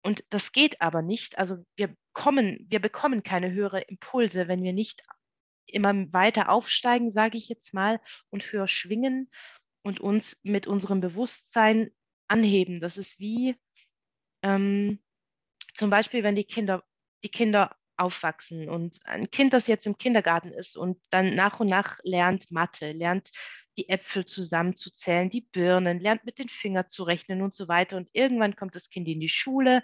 [0.03, 1.39] und das geht aber nicht.
[1.39, 5.03] Also wir kommen, wir bekommen keine höhere Impulse, wenn wir nicht
[5.67, 9.31] immer weiter aufsteigen, sage ich jetzt mal, und höher schwingen
[9.83, 11.91] und uns mit unserem Bewusstsein
[12.29, 12.81] anheben.
[12.81, 13.57] Das ist wie
[14.43, 15.03] ähm,
[15.75, 16.85] zum Beispiel, wenn die Kinder
[17.25, 21.69] die Kinder aufwachsen und ein Kind, das jetzt im Kindergarten ist und dann nach und
[21.69, 23.31] nach lernt Mathe, lernt
[23.77, 27.97] die Äpfel zusammenzuzählen, die Birnen, lernt mit den Fingern zu rechnen und so weiter.
[27.97, 29.83] Und irgendwann kommt das Kind in die Schule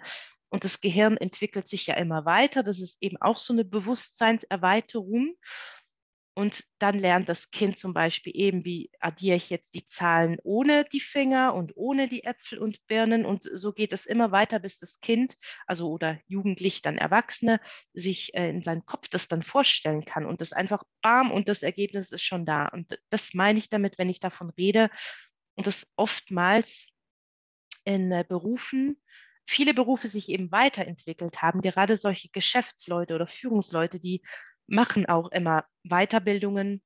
[0.49, 2.63] und das Gehirn entwickelt sich ja immer weiter.
[2.63, 5.35] Das ist eben auch so eine Bewusstseinserweiterung.
[6.33, 10.85] Und dann lernt das Kind zum Beispiel eben, wie addiere ich jetzt die Zahlen ohne
[10.85, 13.25] die Finger und ohne die Äpfel und Birnen.
[13.25, 15.35] Und so geht es immer weiter, bis das Kind,
[15.67, 17.59] also oder jugendlich dann Erwachsene,
[17.93, 21.63] sich äh, in seinem Kopf das dann vorstellen kann und das einfach bam und das
[21.63, 22.67] Ergebnis ist schon da.
[22.67, 24.89] Und das meine ich damit, wenn ich davon rede.
[25.55, 26.87] Und das oftmals
[27.83, 29.01] in äh, Berufen,
[29.45, 34.21] viele Berufe sich eben weiterentwickelt haben, gerade solche Geschäftsleute oder Führungsleute, die
[34.67, 36.81] machen auch immer Weiterbildungen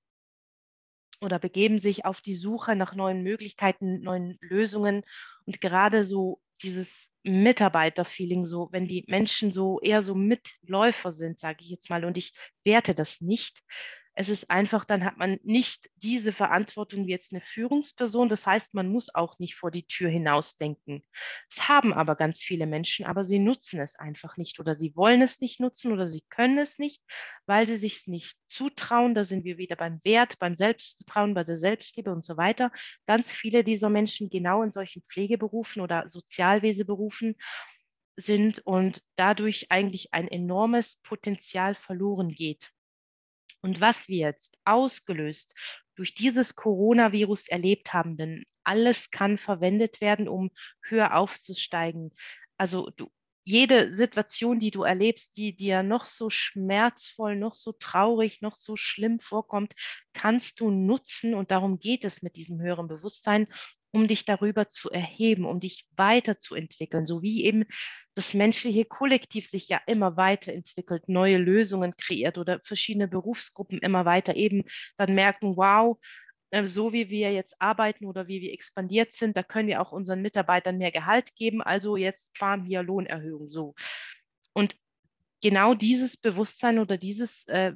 [1.22, 5.04] oder begeben sich auf die Suche nach neuen Möglichkeiten, neuen Lösungen.
[5.46, 11.58] Und gerade so dieses Mitarbeiterfeeling, so wenn die Menschen so eher so Mitläufer sind, sage
[11.62, 13.62] ich jetzt mal, und ich werte das nicht,
[14.18, 18.30] es ist einfach, dann hat man nicht diese Verantwortung wie jetzt eine Führungsperson.
[18.30, 21.04] Das heißt, man muss auch nicht vor die Tür hinausdenken.
[21.50, 25.22] Es haben aber ganz viele Menschen, aber sie nutzen es einfach nicht oder sie wollen
[25.22, 27.04] es nicht nutzen oder sie können es nicht,
[27.46, 29.16] weil sie sich nicht zutrauen.
[29.16, 32.72] Da sind wir wieder beim Wert, beim Selbstvertrauen, bei der Selbstliebe und so weiter.
[33.08, 37.36] Ganz viele dieser Menschen genau in solchen Pflegeberufen oder Sozialweseberufen
[38.16, 42.72] sind und dadurch eigentlich ein enormes Potenzial verloren geht.
[43.66, 45.56] Und was wir jetzt ausgelöst
[45.96, 50.52] durch dieses Coronavirus erlebt haben, denn alles kann verwendet werden, um
[50.84, 52.14] höher aufzusteigen.
[52.58, 53.10] Also du,
[53.44, 58.76] jede Situation, die du erlebst, die dir noch so schmerzvoll, noch so traurig, noch so
[58.76, 59.74] schlimm vorkommt,
[60.14, 61.34] kannst du nutzen.
[61.34, 63.48] Und darum geht es mit diesem höheren Bewusstsein,
[63.96, 67.64] um dich darüber zu erheben, um dich weiterzuentwickeln, so wie eben
[68.14, 74.36] das menschliche Kollektiv sich ja immer weiterentwickelt, neue Lösungen kreiert oder verschiedene Berufsgruppen immer weiter
[74.36, 74.66] eben
[74.98, 75.98] dann merken, wow,
[76.50, 79.94] äh, so wie wir jetzt arbeiten oder wie wir expandiert sind, da können wir auch
[79.94, 81.62] unseren Mitarbeitern mehr Gehalt geben.
[81.62, 83.76] Also jetzt fahren hier Lohnerhöhung so.
[84.52, 84.76] Und
[85.42, 87.72] genau dieses Bewusstsein oder dieses äh,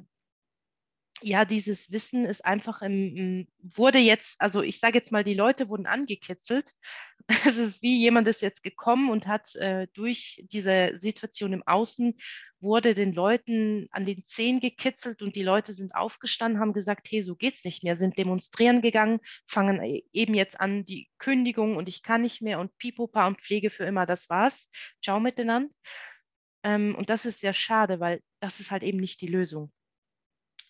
[1.22, 5.68] ja, dieses Wissen ist einfach im, wurde jetzt, also ich sage jetzt mal, die Leute
[5.68, 6.74] wurden angekitzelt.
[7.46, 12.16] Es ist wie jemand ist jetzt gekommen und hat äh, durch diese Situation im Außen,
[12.60, 17.22] wurde den Leuten an den Zehen gekitzelt und die Leute sind aufgestanden, haben gesagt, hey,
[17.22, 21.88] so geht's nicht mehr, sind demonstrieren gegangen, fangen e, eben jetzt an die Kündigung und
[21.88, 24.68] ich kann nicht mehr und Pipopa und Pflege für immer, das war's.
[25.02, 25.70] Ciao miteinander.
[26.62, 29.72] Ähm, und das ist sehr schade, weil das ist halt eben nicht die Lösung.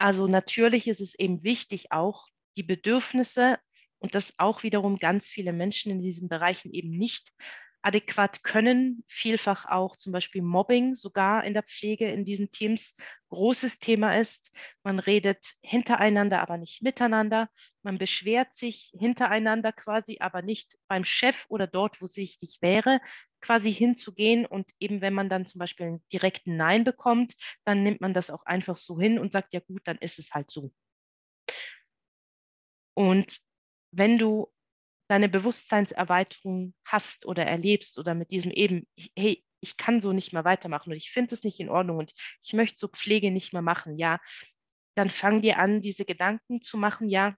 [0.01, 3.59] Also natürlich ist es eben wichtig, auch die Bedürfnisse
[3.99, 7.35] und das auch wiederum ganz viele Menschen in diesen Bereichen eben nicht
[7.83, 9.05] adäquat können.
[9.09, 12.97] Vielfach auch zum Beispiel Mobbing sogar in der Pflege in diesen Teams
[13.29, 14.51] großes Thema ist.
[14.85, 17.51] Man redet hintereinander, aber nicht miteinander.
[17.83, 23.01] Man beschwert sich hintereinander quasi, aber nicht beim Chef oder dort, wo es wichtig wäre,
[23.41, 24.47] quasi hinzugehen.
[24.47, 28.31] Und eben wenn man dann zum Beispiel einen direkten Nein bekommt, dann nimmt man das
[28.31, 30.73] auch einfach so hin und sagt, ja gut, dann ist es halt so.
[32.95, 33.41] Und
[33.93, 34.53] wenn du
[35.09, 40.45] deine Bewusstseinserweiterung hast oder erlebst oder mit diesem eben, hey, ich kann so nicht mehr
[40.45, 43.63] weitermachen und ich finde es nicht in Ordnung und ich möchte so Pflege nicht mehr
[43.63, 44.21] machen, ja,
[44.95, 47.35] dann fang dir an, diese Gedanken zu machen, ja,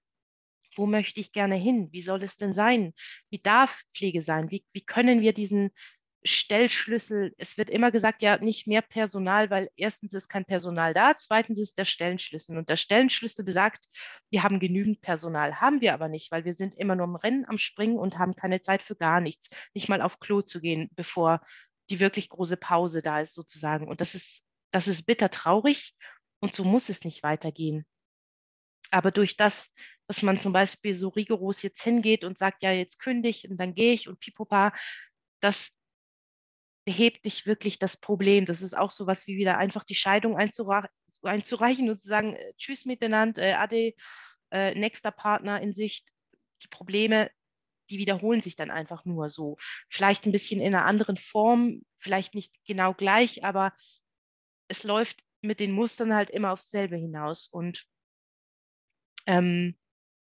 [0.77, 1.89] wo möchte ich gerne hin?
[1.91, 2.93] Wie soll es denn sein?
[3.29, 4.51] Wie darf Pflege sein?
[4.51, 5.71] Wie, wie können wir diesen
[6.25, 11.15] Stellschlüssel, es wird immer gesagt, ja, nicht mehr Personal, weil erstens ist kein Personal da,
[11.17, 12.57] zweitens ist der Stellenschlüssel.
[12.57, 13.85] Und der Stellenschlüssel besagt,
[14.29, 17.45] wir haben genügend Personal, haben wir aber nicht, weil wir sind immer nur im Rennen
[17.45, 20.89] am Springen und haben keine Zeit für gar nichts, nicht mal auf Klo zu gehen,
[20.95, 21.41] bevor
[21.89, 23.87] die wirklich große Pause da ist sozusagen.
[23.87, 25.93] Und das ist, das ist bitter traurig
[26.39, 27.85] und so muss es nicht weitergehen.
[28.93, 29.71] Aber durch das,
[30.07, 33.73] dass man zum Beispiel so rigoros jetzt hingeht und sagt, ja, jetzt kündige und dann
[33.73, 34.71] gehe ich und pipopa,
[35.39, 35.71] das
[36.85, 38.45] behebt nicht wirklich das Problem.
[38.45, 42.53] Das ist auch so was wie wieder einfach die Scheidung einzureichen und zu sagen, äh,
[42.57, 43.93] tschüss miteinander, äh, ade,
[44.51, 46.09] äh, nächster Partner in Sicht.
[46.61, 47.31] Die Probleme,
[47.89, 49.57] die wiederholen sich dann einfach nur so.
[49.89, 53.73] Vielleicht ein bisschen in einer anderen Form, vielleicht nicht genau gleich, aber
[54.67, 57.47] es läuft mit den Mustern halt immer aufs selbe hinaus.
[57.47, 57.87] Und
[59.25, 59.75] ähm,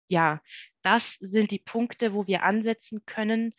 [0.10, 0.42] ja,
[0.82, 3.54] das sind die Punkte, wo wir ansetzen können,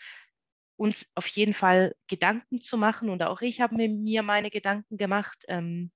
[0.76, 3.10] uns auf jeden Fall Gedanken zu machen.
[3.10, 5.44] Und auch ich habe mir meine Gedanken gemacht.
[5.48, 5.90] Ähm,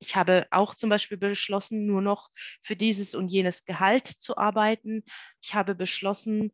[0.00, 2.30] ich habe auch zum Beispiel beschlossen, nur noch
[2.62, 5.02] für dieses und jenes Gehalt zu arbeiten.
[5.42, 6.52] Ich habe beschlossen,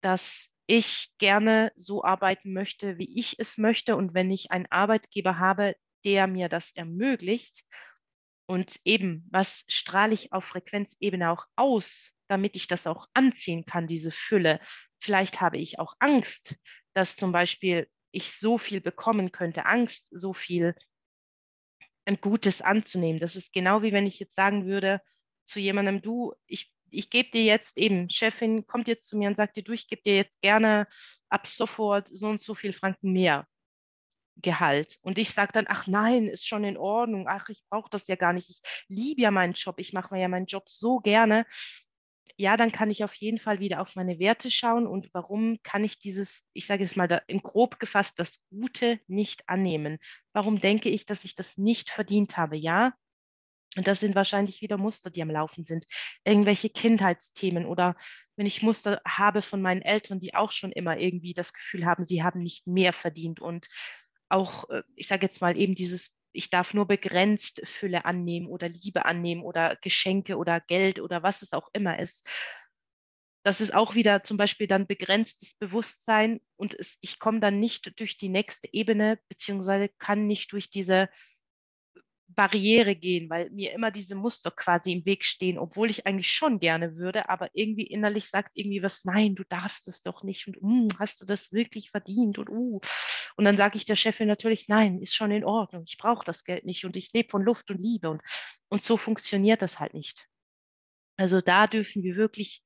[0.00, 3.96] dass ich gerne so arbeiten möchte, wie ich es möchte.
[3.96, 7.64] Und wenn ich einen Arbeitgeber habe, der mir das ermöglicht,
[8.46, 13.86] und eben, was strahle ich auf Frequenzebene auch aus, damit ich das auch anziehen kann,
[13.86, 14.60] diese Fülle,
[15.06, 16.56] Vielleicht habe ich auch Angst,
[16.92, 20.74] dass zum Beispiel ich so viel bekommen könnte, Angst, so viel
[22.20, 23.20] Gutes anzunehmen.
[23.20, 25.00] Das ist genau wie wenn ich jetzt sagen würde,
[25.44, 29.36] zu jemandem, du, ich, ich gebe dir jetzt eben, Chefin kommt jetzt zu mir und
[29.36, 30.86] sagt dir, du, ich gebe dir jetzt gerne
[31.28, 33.46] ab sofort so und so viel Franken mehr.
[34.36, 34.98] Gehalt.
[35.02, 38.16] Und ich sage dann, ach nein, ist schon in Ordnung, ach, ich brauche das ja
[38.16, 41.46] gar nicht, ich liebe ja meinen Job, ich mache mir ja meinen Job so gerne.
[42.38, 45.84] Ja, dann kann ich auf jeden Fall wieder auf meine Werte schauen und warum kann
[45.84, 49.98] ich dieses, ich sage es mal da, in grob gefasst, das Gute nicht annehmen?
[50.34, 52.56] Warum denke ich, dass ich das nicht verdient habe?
[52.56, 52.92] Ja,
[53.76, 55.86] und das sind wahrscheinlich wieder Muster, die am Laufen sind.
[56.24, 57.94] Irgendwelche Kindheitsthemen oder
[58.36, 62.04] wenn ich Muster habe von meinen Eltern, die auch schon immer irgendwie das Gefühl haben,
[62.04, 63.66] sie haben nicht mehr verdient und
[64.28, 68.68] auch, äh, ich sage jetzt mal eben dieses, ich darf nur begrenzt Fülle annehmen oder
[68.68, 72.26] Liebe annehmen oder Geschenke oder Geld oder was es auch immer ist.
[73.44, 77.98] Das ist auch wieder zum Beispiel dann begrenztes Bewusstsein und es, ich komme dann nicht
[78.00, 81.08] durch die nächste Ebene, beziehungsweise kann nicht durch diese
[82.28, 86.58] Barriere gehen, weil mir immer diese Muster quasi im Weg stehen, obwohl ich eigentlich schon
[86.58, 90.60] gerne würde, aber irgendwie innerlich sagt irgendwie was, nein, du darfst es doch nicht und
[90.60, 92.80] uh, hast du das wirklich verdient und uh.
[93.36, 96.44] Und dann sage ich der Chefin natürlich, nein, ist schon in Ordnung, ich brauche das
[96.44, 98.22] Geld nicht und ich lebe von Luft und Liebe und,
[98.68, 100.26] und so funktioniert das halt nicht.
[101.16, 102.62] Also da dürfen wir wirklich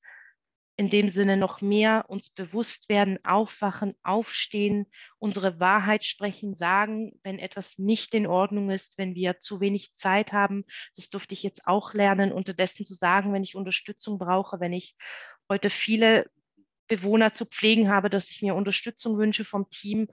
[0.80, 4.86] in dem Sinne noch mehr uns bewusst werden, aufwachen, aufstehen,
[5.18, 10.32] unsere Wahrheit sprechen, sagen, wenn etwas nicht in Ordnung ist, wenn wir zu wenig Zeit
[10.32, 10.64] haben.
[10.96, 14.96] Das durfte ich jetzt auch lernen, unterdessen zu sagen, wenn ich Unterstützung brauche, wenn ich
[15.50, 16.30] heute viele
[16.88, 20.08] Bewohner zu pflegen habe, dass ich mir Unterstützung wünsche vom Team,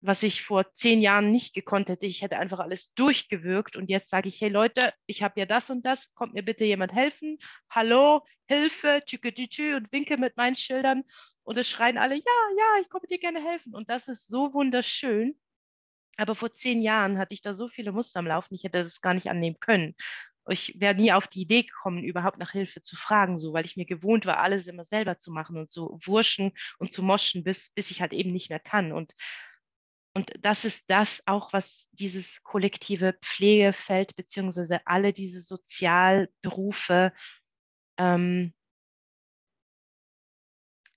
[0.00, 2.06] was ich vor zehn Jahren nicht gekonnt hätte.
[2.06, 5.70] Ich hätte einfach alles durchgewirkt und jetzt sage ich, hey Leute, ich habe ja das
[5.70, 7.38] und das, kommt mir bitte jemand helfen?
[7.70, 11.02] Hallo, Hilfe, tschüketütschü und winke mit meinen Schildern
[11.42, 12.22] und es schreien alle, ja,
[12.58, 15.38] ja, ich komme dir gerne helfen und das ist so wunderschön.
[16.16, 19.00] Aber vor zehn Jahren hatte ich da so viele Muster am Laufen, ich hätte das
[19.00, 19.94] gar nicht annehmen können.
[20.48, 23.76] Ich wäre nie auf die Idee gekommen, überhaupt nach Hilfe zu fragen, so, weil ich
[23.76, 27.70] mir gewohnt war, alles immer selber zu machen und zu wurschen und zu moschen, bis,
[27.70, 28.92] bis ich halt eben nicht mehr kann.
[28.92, 29.14] Und
[30.16, 37.12] und das ist das auch, was dieses kollektive Pflegefeld beziehungsweise alle diese Sozialberufe
[37.98, 38.54] ähm,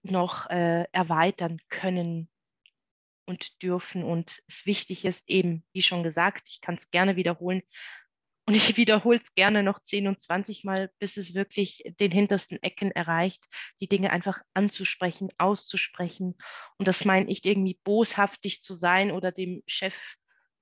[0.03, 2.29] noch äh, erweitern können
[3.25, 4.05] und dürfen.
[4.05, 7.61] Und es wichtig ist eben, wie schon gesagt, ich kann es gerne wiederholen,
[8.49, 12.57] und ich wiederhole es gerne noch 10 und 20 Mal, bis es wirklich den hintersten
[12.63, 13.45] Ecken erreicht,
[13.79, 16.35] die Dinge einfach anzusprechen, auszusprechen.
[16.79, 19.93] Und das meine ich irgendwie boshaftig zu sein oder dem Chef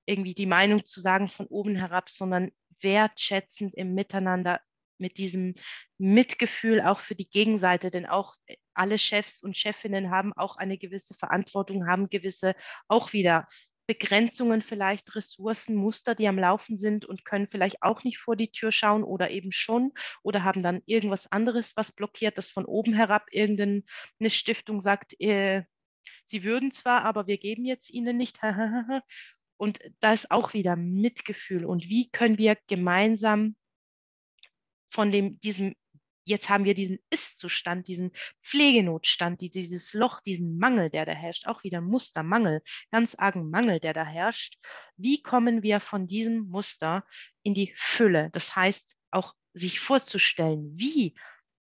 [0.04, 2.50] irgendwie die Meinung zu sagen von oben herab, sondern
[2.82, 4.60] wertschätzend im Miteinander
[4.98, 5.54] mit diesem
[5.96, 8.34] Mitgefühl auch für die Gegenseite, denn auch
[8.74, 12.54] alle Chefs und Chefinnen haben auch eine gewisse Verantwortung, haben gewisse
[12.86, 13.46] auch wieder
[13.88, 18.50] Begrenzungen, vielleicht Ressourcen, Muster, die am Laufen sind und können vielleicht auch nicht vor die
[18.50, 22.92] Tür schauen oder eben schon oder haben dann irgendwas anderes, was blockiert, das von oben
[22.92, 23.82] herab irgendeine
[24.26, 25.64] Stiftung sagt, äh,
[26.26, 28.38] sie würden zwar, aber wir geben jetzt ihnen nicht.
[29.56, 33.56] und da ist auch wieder Mitgefühl und wie können wir gemeinsam
[34.90, 35.74] von dem, diesem
[36.28, 38.12] jetzt haben wir diesen Ist-Zustand, diesen
[38.42, 43.80] Pflegenotstand, die, dieses Loch, diesen Mangel, der da herrscht, auch wieder Mustermangel, ganz argen Mangel,
[43.80, 44.58] der da herrscht.
[44.96, 47.04] Wie kommen wir von diesem Muster
[47.42, 48.30] in die Fülle?
[48.32, 51.14] Das heißt, auch sich vorzustellen, wie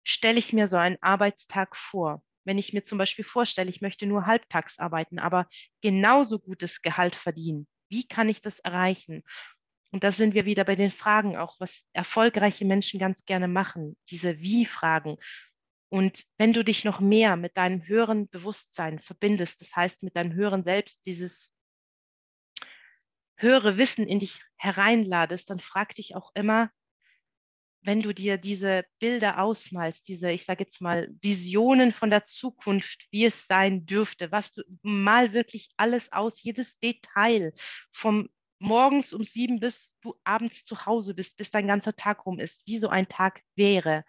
[0.02, 2.22] stelle ich mir so einen Arbeitstag vor?
[2.44, 5.48] Wenn ich mir zum Beispiel vorstelle, ich möchte nur halbtags arbeiten, aber
[5.80, 9.22] genauso gutes Gehalt verdienen, wie kann ich das erreichen?
[9.94, 13.96] Und da sind wir wieder bei den Fragen auch, was erfolgreiche Menschen ganz gerne machen,
[14.10, 15.18] diese Wie-Fragen.
[15.88, 20.32] Und wenn du dich noch mehr mit deinem höheren Bewusstsein verbindest, das heißt mit deinem
[20.32, 21.52] höheren Selbst, dieses
[23.36, 26.72] höhere Wissen in dich hereinladest, dann frag dich auch immer,
[27.82, 33.06] wenn du dir diese Bilder ausmalst, diese, ich sage jetzt mal, Visionen von der Zukunft,
[33.12, 37.52] wie es sein dürfte, was du mal wirklich alles aus, jedes Detail
[37.92, 38.28] vom
[38.64, 42.66] morgens um sieben bis du abends zu Hause bist, bis dein ganzer Tag rum ist,
[42.66, 44.04] wie so ein Tag wäre,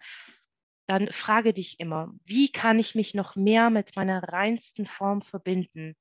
[0.86, 5.96] dann frage dich immer, wie kann ich mich noch mehr mit meiner reinsten Form verbinden?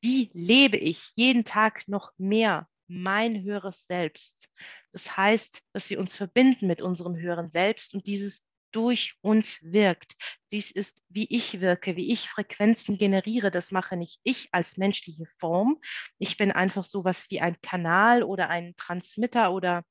[0.00, 4.48] Wie lebe ich jeden Tag noch mehr mein höheres Selbst?
[4.92, 8.42] Das heißt, dass wir uns verbinden mit unserem höheren Selbst und dieses
[8.76, 10.16] durch uns wirkt.
[10.52, 13.50] Dies ist, wie ich wirke, wie ich Frequenzen generiere.
[13.50, 15.80] Das mache nicht ich als menschliche Form.
[16.18, 19.82] Ich bin einfach so was wie ein Kanal oder ein Transmitter oder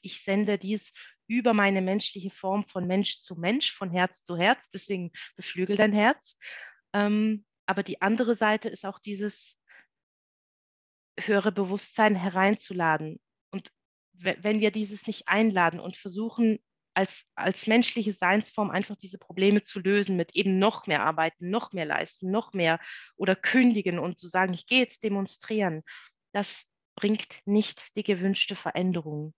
[0.00, 0.92] ich sende dies
[1.26, 4.70] über meine menschliche Form von Mensch zu Mensch, von Herz zu Herz.
[4.70, 6.38] Deswegen beflügel dein Herz.
[6.92, 9.58] Ähm, aber die andere Seite ist auch dieses
[11.18, 13.18] höhere Bewusstsein hereinzuladen.
[13.50, 13.72] Und
[14.12, 16.60] wenn wir dieses nicht einladen und versuchen,
[16.98, 21.72] als, als menschliche Seinsform einfach diese Probleme zu lösen mit eben noch mehr arbeiten, noch
[21.72, 22.80] mehr leisten, noch mehr
[23.14, 25.84] oder kündigen und zu sagen, ich gehe jetzt demonstrieren,
[26.32, 26.64] das
[26.96, 29.32] bringt nicht die gewünschte Veränderung.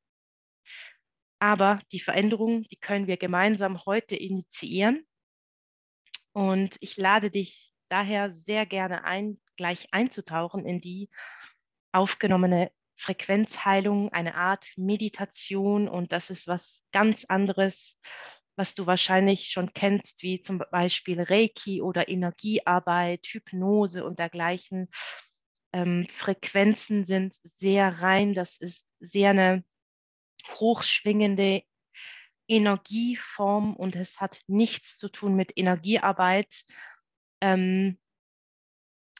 [1.38, 5.06] Aber die Veränderung, die können wir gemeinsam heute initiieren.
[6.32, 11.10] Und ich lade dich daher sehr gerne ein, gleich einzutauchen in die
[11.92, 15.88] aufgenommene Frequenzheilung, eine Art Meditation.
[15.88, 17.98] Und das ist was ganz anderes,
[18.56, 24.90] was du wahrscheinlich schon kennst, wie zum Beispiel Reiki oder Energiearbeit, Hypnose und dergleichen.
[25.72, 28.34] Ähm, Frequenzen sind sehr rein.
[28.34, 29.64] Das ist sehr eine
[30.56, 31.62] hochschwingende
[32.48, 36.64] Energieform und es hat nichts zu tun mit Energiearbeit.
[37.40, 37.98] Ähm,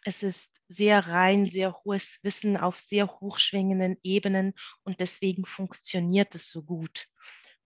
[0.04, 6.50] es ist sehr rein, sehr hohes Wissen auf sehr hochschwingenden Ebenen und deswegen funktioniert es
[6.50, 7.06] so gut.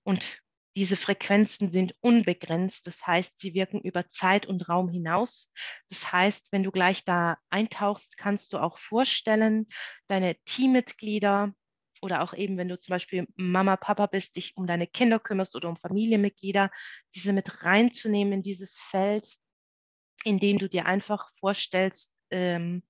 [0.03, 0.41] Und
[0.77, 5.53] diese Frequenzen sind unbegrenzt, das heißt, sie wirken über Zeit und Raum hinaus.
[5.89, 9.69] Das heißt, wenn du gleich da eintauchst, kannst du auch vorstellen,
[10.09, 11.55] deine Teammitglieder
[12.03, 15.55] oder auch eben, wenn du zum Beispiel Mama, Papa bist, dich um deine Kinder kümmerst
[15.55, 16.71] oder um Familienmitglieder,
[17.15, 19.37] diese mit reinzunehmen in dieses Feld,
[20.25, 22.83] in dem du dir einfach vorstellst, ähm,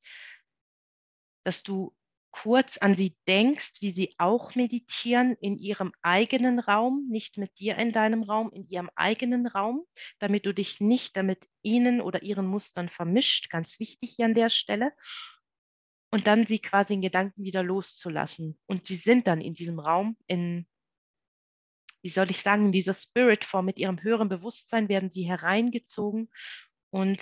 [1.45, 1.95] dass du
[2.35, 7.79] kurz an sie denkst, wie sie auch meditieren in ihrem eigenen Raum, nicht mit dir
[7.79, 9.85] in deinem Raum, in ihrem eigenen Raum,
[10.19, 14.49] damit du dich nicht damit ihnen oder ihren Mustern vermischt, ganz wichtig hier an der
[14.49, 14.93] Stelle.
[16.11, 18.59] Und dann sie quasi in Gedanken wieder loszulassen.
[18.67, 20.67] Und sie sind dann in diesem Raum, in,
[22.03, 26.31] wie soll ich sagen, in dieser Spirit-Form mit ihrem höheren Bewusstsein werden sie hereingezogen
[26.91, 27.21] und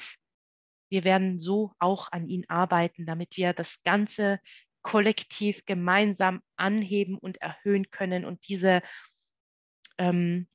[0.93, 4.39] wir werden so auch an ihn arbeiten, damit wir das Ganze
[4.83, 8.83] kollektiv gemeinsam anheben und erhöhen können und diese
[9.97, 10.49] ähm,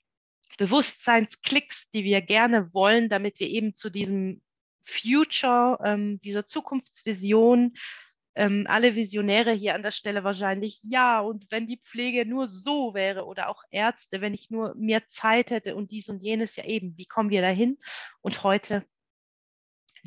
[0.60, 4.42] Bewusstseinsklicks, die wir gerne wollen, damit wir eben zu diesem
[4.86, 7.74] Future, ähm, dieser Zukunftsvision,
[8.36, 12.94] ähm, alle Visionäre hier an der Stelle wahrscheinlich, ja, und wenn die Pflege nur so
[12.94, 16.66] wäre oder auch Ärzte, wenn ich nur mehr Zeit hätte und dies und jenes, ja
[16.66, 17.80] eben, wie kommen wir dahin?
[18.22, 18.86] Und heute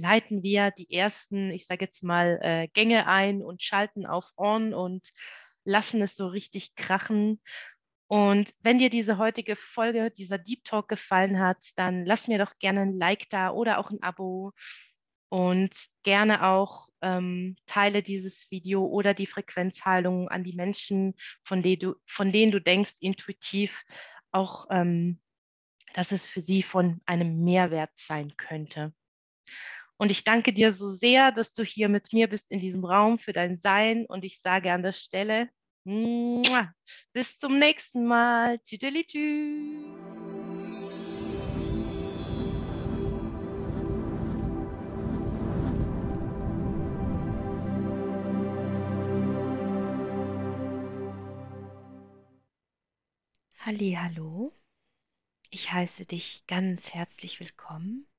[0.01, 4.75] leiten wir die ersten, ich sage jetzt mal, äh, Gänge ein und schalten auf On
[4.75, 5.09] und
[5.65, 7.41] lassen es so richtig krachen.
[8.09, 12.59] Und wenn dir diese heutige Folge, dieser Deep Talk gefallen hat, dann lass mir doch
[12.59, 14.53] gerne ein Like da oder auch ein Abo
[15.29, 15.73] und
[16.03, 21.95] gerne auch ähm, teile dieses Video oder die Frequenzheilung an die Menschen, von, denen du,
[22.05, 23.85] von denen du denkst, intuitiv
[24.33, 25.21] auch, ähm,
[25.95, 28.93] dass es für sie von einem Mehrwert sein könnte.
[30.01, 33.19] Und ich danke dir so sehr, dass du hier mit mir bist in diesem Raum
[33.19, 34.07] für dein Sein.
[34.07, 35.51] Und ich sage an der Stelle,
[37.13, 38.59] bis zum nächsten Mal.
[38.61, 39.85] Tüdelitü.
[53.59, 54.55] Hallo,
[55.51, 58.10] ich heiße dich ganz herzlich willkommen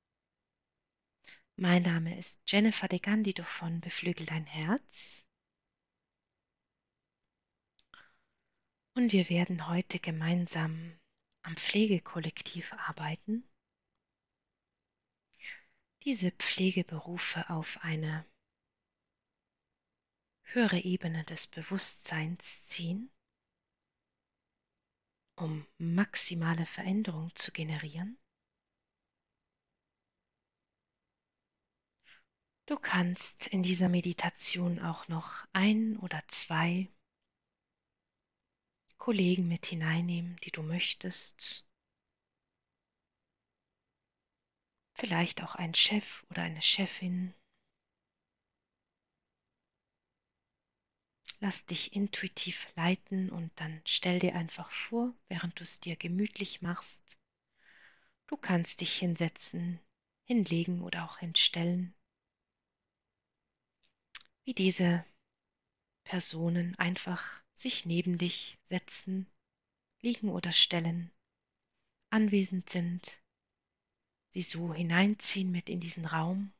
[1.61, 5.23] mein Name ist Jennifer de Gandido von Beflügel dein Herz.
[8.95, 10.99] Und wir werden heute gemeinsam
[11.43, 13.47] am Pflegekollektiv arbeiten.
[16.03, 18.25] Diese Pflegeberufe auf eine
[20.41, 23.11] höhere Ebene des Bewusstseins ziehen,
[25.35, 28.17] um maximale Veränderung zu generieren
[32.71, 36.87] Du kannst in dieser Meditation auch noch ein oder zwei
[38.97, 41.67] Kollegen mit hineinnehmen, die du möchtest.
[44.93, 47.33] Vielleicht auch ein Chef oder eine Chefin.
[51.41, 56.61] Lass dich intuitiv leiten und dann stell dir einfach vor, während du es dir gemütlich
[56.61, 57.19] machst,
[58.27, 59.81] du kannst dich hinsetzen,
[60.23, 61.93] hinlegen oder auch hinstellen
[64.43, 65.05] wie diese
[66.03, 69.27] Personen einfach sich neben dich setzen,
[70.01, 71.11] liegen oder stellen,
[72.09, 73.21] anwesend sind,
[74.29, 76.51] sie so hineinziehen mit in diesen Raum,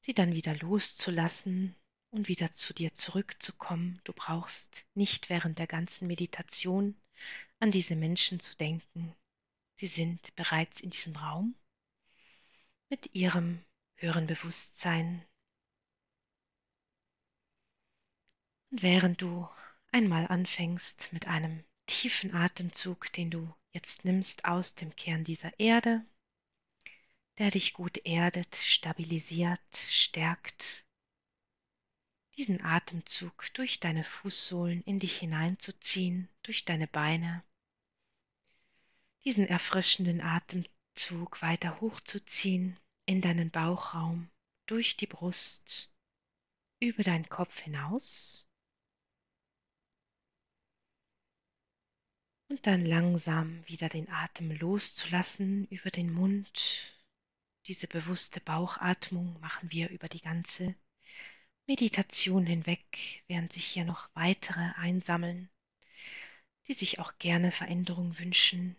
[0.00, 1.76] sie dann wieder loszulassen
[2.10, 4.00] und wieder zu dir zurückzukommen.
[4.04, 6.96] Du brauchst nicht während der ganzen Meditation
[7.60, 9.14] an diese Menschen zu denken.
[9.74, 11.54] Sie sind bereits in diesem Raum
[12.88, 13.64] mit ihrem
[13.98, 15.26] höheren Bewusstsein.
[18.70, 19.48] Und während du
[19.92, 26.04] einmal anfängst mit einem tiefen Atemzug, den du jetzt nimmst aus dem Kern dieser Erde,
[27.38, 30.86] der dich gut erdet, stabilisiert, stärkt.
[32.36, 37.42] Diesen Atemzug durch deine Fußsohlen in dich hineinzuziehen, durch deine Beine.
[39.24, 42.78] Diesen erfrischenden Atemzug weiter hochzuziehen
[43.08, 44.28] in deinen Bauchraum,
[44.66, 45.90] durch die Brust,
[46.78, 48.46] über deinen Kopf hinaus
[52.50, 56.82] und dann langsam wieder den Atem loszulassen über den Mund.
[57.66, 60.74] Diese bewusste Bauchatmung machen wir über die ganze
[61.66, 65.48] Meditation hinweg, während sich hier noch weitere einsammeln,
[66.66, 68.76] die sich auch gerne Veränderung wünschen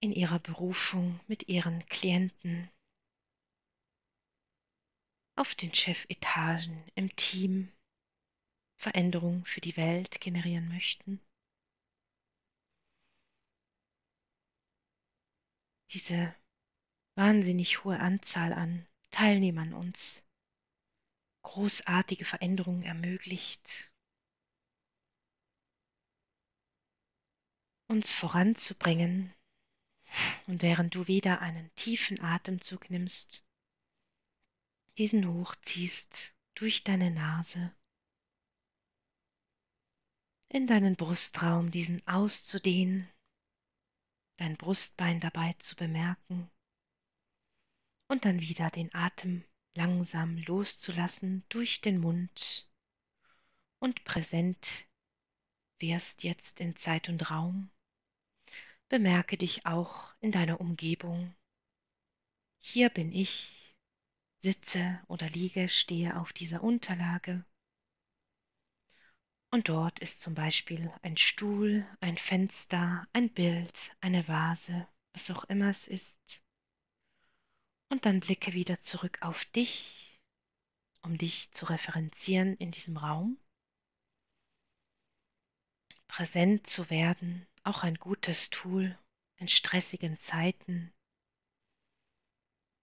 [0.00, 2.70] in ihrer Berufung mit ihren Klienten
[5.36, 7.72] auf den Chefetagen im Team
[8.76, 11.20] Veränderung für die Welt generieren möchten.
[15.90, 16.34] diese
[17.14, 20.22] wahnsinnig hohe Anzahl an Teilnehmern uns
[21.42, 23.90] großartige Veränderungen ermöglicht,
[27.88, 29.34] uns voranzubringen.
[30.46, 33.44] Und während du wieder einen tiefen Atemzug nimmst,
[34.96, 37.74] diesen hochziehst durch deine Nase,
[40.48, 43.08] in deinen Brustraum, diesen auszudehnen,
[44.38, 46.50] dein Brustbein dabei zu bemerken
[48.08, 49.44] und dann wieder den Atem
[49.74, 52.68] langsam loszulassen durch den Mund
[53.78, 54.86] und präsent
[55.78, 57.70] wirst jetzt in Zeit und Raum.
[58.88, 61.34] Bemerke dich auch in deiner Umgebung.
[62.58, 63.74] Hier bin ich,
[64.38, 67.44] sitze oder liege, stehe auf dieser Unterlage
[69.50, 75.44] und dort ist zum Beispiel ein Stuhl, ein Fenster, ein Bild, eine Vase, was auch
[75.44, 76.42] immer es ist.
[77.88, 80.20] Und dann blicke wieder zurück auf dich,
[81.02, 83.38] um dich zu referenzieren in diesem Raum.
[86.08, 88.98] Präsent zu werden, auch ein gutes Tool
[89.36, 90.90] in stressigen Zeiten.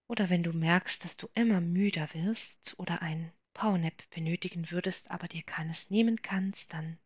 [0.08, 5.28] Oder wenn du merkst, dass du immer müder wirst oder ein Powernap benötigen würdest, aber
[5.28, 7.00] dir keines nehmen kannst, dann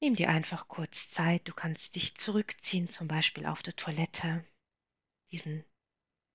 [0.00, 1.48] nimm dir einfach kurz Zeit.
[1.48, 4.46] Du kannst dich zurückziehen, zum Beispiel auf der Toilette,
[5.32, 5.64] diesen,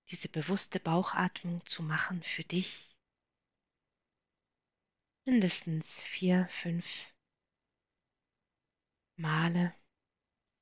[0.09, 2.93] diese bewusste Bauchatmung zu machen für dich.
[5.23, 7.10] Mindestens vier, fünf
[9.21, 9.73] Male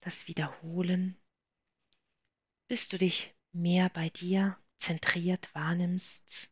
[0.02, 1.18] das Wiederholen,
[2.68, 6.52] bis du dich mehr bei dir zentriert wahrnimmst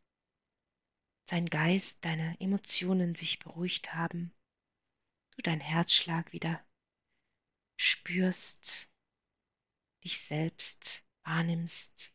[1.28, 4.32] dein Geist, deine Emotionen sich beruhigt haben,
[5.36, 6.64] du deinen Herzschlag wieder
[7.76, 8.88] spürst,
[10.02, 12.12] dich selbst wahrnimmst,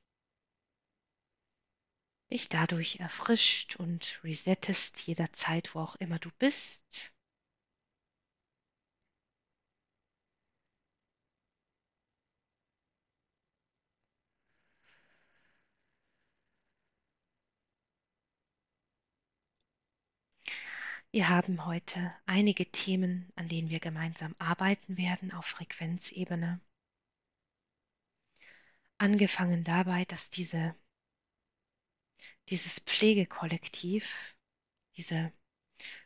[2.32, 7.13] dich dadurch erfrischt und resettest jederzeit, wo auch immer du bist.
[21.14, 26.60] Wir haben heute einige Themen, an denen wir gemeinsam arbeiten werden auf Frequenzebene.
[28.98, 30.74] Angefangen dabei, dass diese,
[32.50, 34.36] dieses Pflegekollektiv,
[34.98, 35.32] diese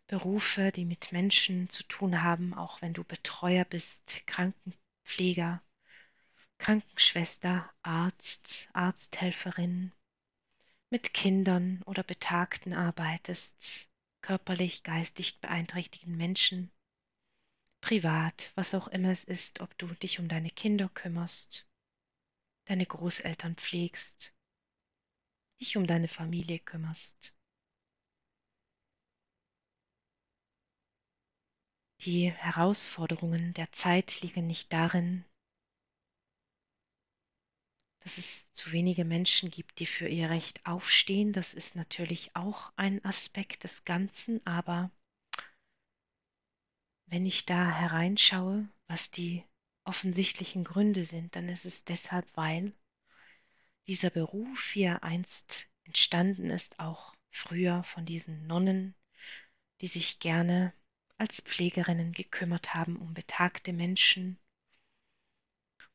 [0.08, 5.64] Berufe, die mit Menschen zu tun haben, auch wenn du Betreuer bist, Krankenpfleger,
[6.58, 9.94] Krankenschwester, Arzt, Arzthelferin,
[10.90, 13.88] mit Kindern oder Betagten arbeitest,
[14.28, 16.70] körperlich, geistig beeinträchtigten Menschen,
[17.80, 21.66] privat, was auch immer es ist, ob du dich um deine Kinder kümmerst,
[22.66, 24.36] deine Großeltern pflegst,
[25.62, 27.38] dich um deine Familie kümmerst.
[32.02, 35.24] Die Herausforderungen der Zeit liegen nicht darin,
[38.08, 41.34] dass es zu wenige Menschen gibt, die für ihr Recht aufstehen.
[41.34, 44.90] Das ist natürlich auch ein Aspekt des Ganzen, aber
[47.08, 49.44] wenn ich da hereinschaue, was die
[49.84, 52.72] offensichtlichen Gründe sind, dann ist es deshalb, weil
[53.88, 58.96] dieser Beruf hier einst entstanden ist, auch früher von diesen Nonnen,
[59.82, 60.72] die sich gerne
[61.18, 64.40] als Pflegerinnen gekümmert haben um betagte Menschen,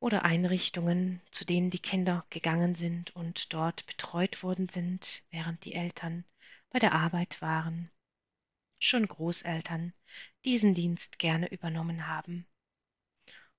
[0.02, 5.74] oder Einrichtungen, zu denen die Kinder gegangen sind und dort betreut worden sind, während die
[5.74, 6.24] Eltern
[6.70, 7.88] bei der Arbeit waren.
[8.80, 9.92] schon Großeltern
[10.44, 12.46] diesen Dienst gerne übernommen haben.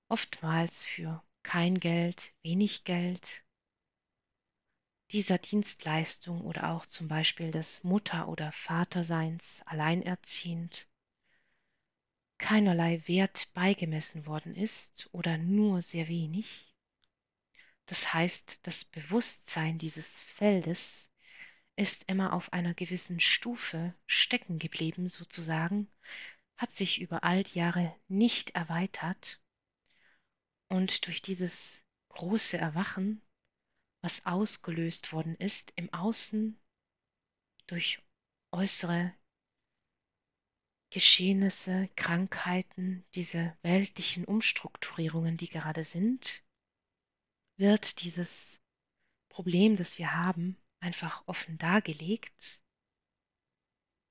[0.08, 3.42] Oftmals für kein Geld, wenig Geld.
[5.12, 10.88] Dieser Dienstleistung oder auch zum Beispiel des Mutter- oder Vaterseins alleinerziehend
[12.44, 16.70] keinerlei Wert beigemessen worden ist oder nur sehr wenig.
[17.86, 21.10] Das heißt, das Bewusstsein dieses Feldes
[21.76, 25.90] ist immer auf einer gewissen Stufe stecken geblieben sozusagen,
[26.58, 29.40] hat sich über all die Jahre nicht erweitert
[30.68, 33.22] und durch dieses große Erwachen,
[34.02, 36.60] was ausgelöst worden ist im Außen
[37.68, 38.02] durch
[38.52, 39.14] äußere
[40.94, 46.44] Geschehnisse, Krankheiten, diese weltlichen Umstrukturierungen, die gerade sind,
[47.56, 48.60] wird dieses
[49.28, 52.62] Problem, das wir haben, einfach offen dargelegt.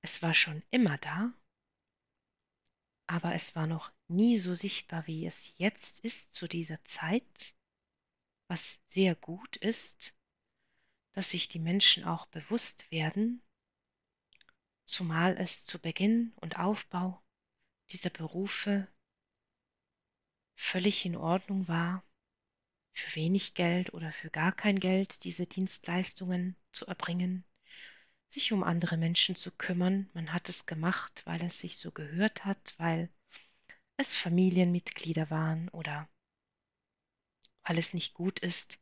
[0.02, 1.32] Es war schon immer da,
[3.06, 7.56] aber es war noch nie so sichtbar, wie es jetzt ist zu dieser Zeit,
[8.46, 10.14] was sehr gut ist,
[11.12, 13.42] dass sich die Menschen auch bewusst werden,
[14.84, 17.22] zumal es zu Beginn und Aufbau
[17.90, 18.88] dieser Berufe
[20.54, 22.02] völlig in Ordnung war,
[22.92, 27.44] für wenig Geld oder für gar kein Geld diese Dienstleistungen zu erbringen,
[28.28, 30.08] sich um andere Menschen zu kümmern.
[30.14, 33.10] Man hat es gemacht, weil es sich so gehört hat, weil
[33.96, 36.08] es Familienmitglieder waren oder
[37.62, 38.78] weil es nicht gut ist,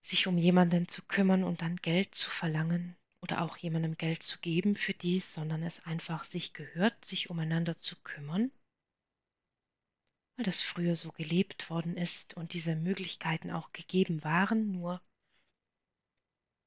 [0.00, 2.96] sich um jemanden zu kümmern und dann Geld zu verlangen
[3.26, 7.76] oder auch jemandem Geld zu geben für dies, sondern es einfach sich gehört, sich umeinander
[7.76, 8.52] zu kümmern,
[10.36, 15.02] weil das früher so gelebt worden ist und diese Möglichkeiten auch gegeben waren, nur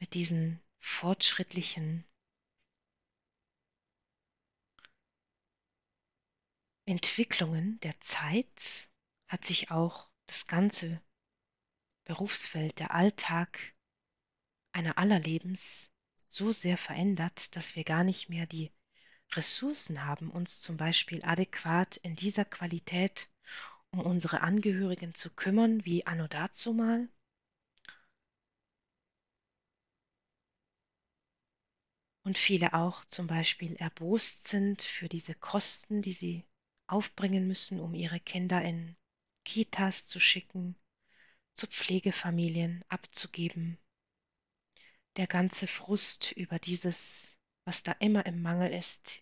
[0.02, 2.04] mit diesen fortschrittlichen
[6.86, 8.90] Entwicklungen der Zeit
[9.30, 11.02] hat sich auch das ganze
[12.04, 13.78] Berufsfeld, der Alltag
[14.74, 15.90] einer aller Lebens
[16.30, 18.72] so sehr verändert, dass wir gar nicht mehr die
[19.34, 23.30] Ressourcen haben, uns zum Beispiel adäquat in dieser Qualität
[23.92, 27.10] um unsere Angehörigen zu kümmern, wie anno dazumal?
[32.24, 36.46] Und viele auch zum Beispiel erbost sind für diese Kosten, die sie
[36.88, 38.96] aufbringen müssen, um ihre Kinder in
[39.46, 40.76] Kitas zu schicken,
[41.54, 43.80] zu Pflegefamilien abzugeben,
[45.20, 49.22] der ganze Frust über dieses, was da immer im Mangel ist,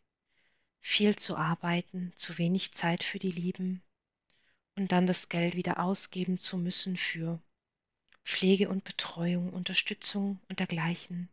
[0.79, 3.81] viel zu arbeiten, zu wenig Zeit für die Lieben
[4.75, 7.41] und dann das Geld wieder ausgeben zu müssen für
[8.23, 11.29] Pflege und Betreuung, Unterstützung und dergleichen.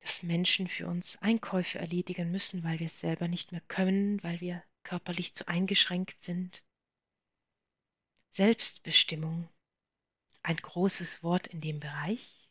[0.00, 4.40] Dass Menschen für uns Einkäufe erledigen müssen, weil wir es selber nicht mehr können, weil
[4.40, 6.64] wir körperlich zu eingeschränkt sind.
[8.30, 9.50] Selbstbestimmung
[10.42, 12.50] ein großes Wort in dem Bereich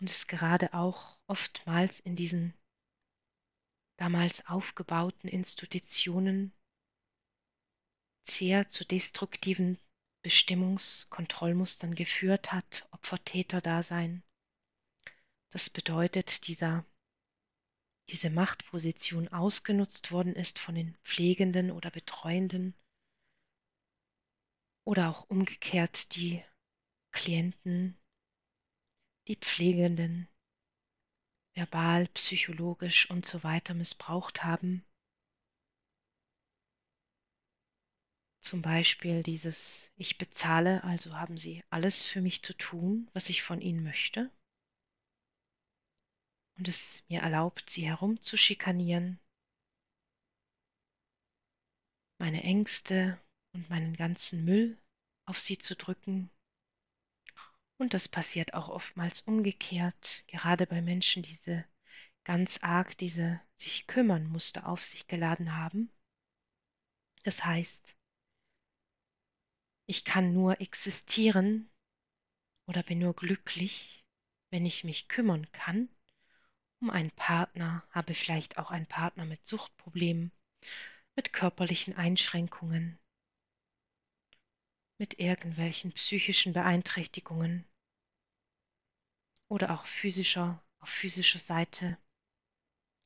[0.00, 2.54] und es gerade auch oftmals in diesen
[3.96, 6.52] damals aufgebauten Institutionen
[8.26, 9.78] sehr zu destruktiven
[10.22, 14.22] Bestimmungskontrollmustern geführt hat, Opfer-Täter-Dasein.
[15.50, 16.84] Das bedeutet, dieser,
[18.08, 22.74] diese Machtposition ausgenutzt worden ist von den Pflegenden oder Betreuenden
[24.90, 26.42] oder auch umgekehrt die
[27.12, 27.96] Klienten,
[29.28, 30.28] die Pflegenden
[31.54, 34.84] verbal, psychologisch und so weiter missbraucht haben.
[38.40, 43.44] Zum Beispiel dieses Ich bezahle, also haben Sie alles für mich zu tun, was ich
[43.44, 44.28] von Ihnen möchte.
[46.58, 49.20] Und es mir erlaubt, Sie herumzuschikanieren,
[52.18, 53.20] meine Ängste
[53.52, 54.78] und meinen ganzen Müll
[55.26, 56.30] auf sie zu drücken.
[57.78, 61.64] Und das passiert auch oftmals umgekehrt, gerade bei Menschen, die diese
[62.24, 65.90] ganz arg diese sich kümmern Muster auf sich geladen haben.
[67.22, 67.96] Das heißt,
[69.86, 71.70] ich kann nur existieren
[72.66, 74.04] oder bin nur glücklich,
[74.50, 75.88] wenn ich mich kümmern kann
[76.80, 80.32] um einen Partner, habe vielleicht auch einen Partner mit Suchtproblemen,
[81.14, 82.98] mit körperlichen Einschränkungen,
[85.00, 87.64] mit irgendwelchen psychischen Beeinträchtigungen
[89.48, 91.96] oder auch physischer, auf physischer Seite,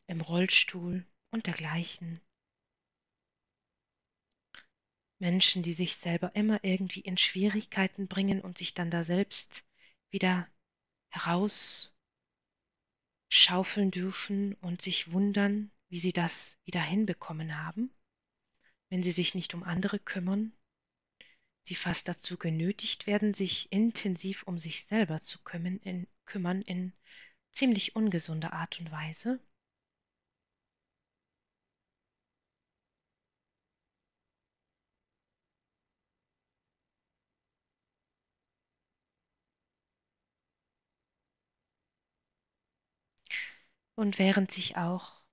[0.09, 2.21] im Rollstuhl und dergleichen.
[5.21, 9.65] Menschen, die sich selber immer irgendwie in Schwierigkeiten bringen und sich dann da selbst
[10.11, 10.49] wieder
[11.11, 11.95] heraus
[13.29, 17.95] schaufeln dürfen und sich wundern, wie sie das wieder hinbekommen haben,
[18.89, 20.53] wenn sie sich nicht um andere kümmern,
[21.65, 26.93] sie fast dazu genötigt werden, sich intensiv um sich selber zu kümmern in, kümmern in
[27.53, 29.41] ziemlich ungesunder Art und Weise.
[43.97, 45.24] Und während sich auch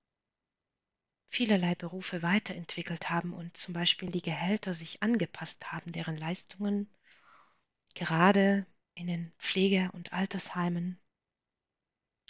[1.32, 6.90] vielerlei Berufe weiterentwickelt haben und zum Beispiel die Gehälter sich angepasst haben, deren Leistungen
[7.94, 11.00] gerade in den Pflege- und Altersheimen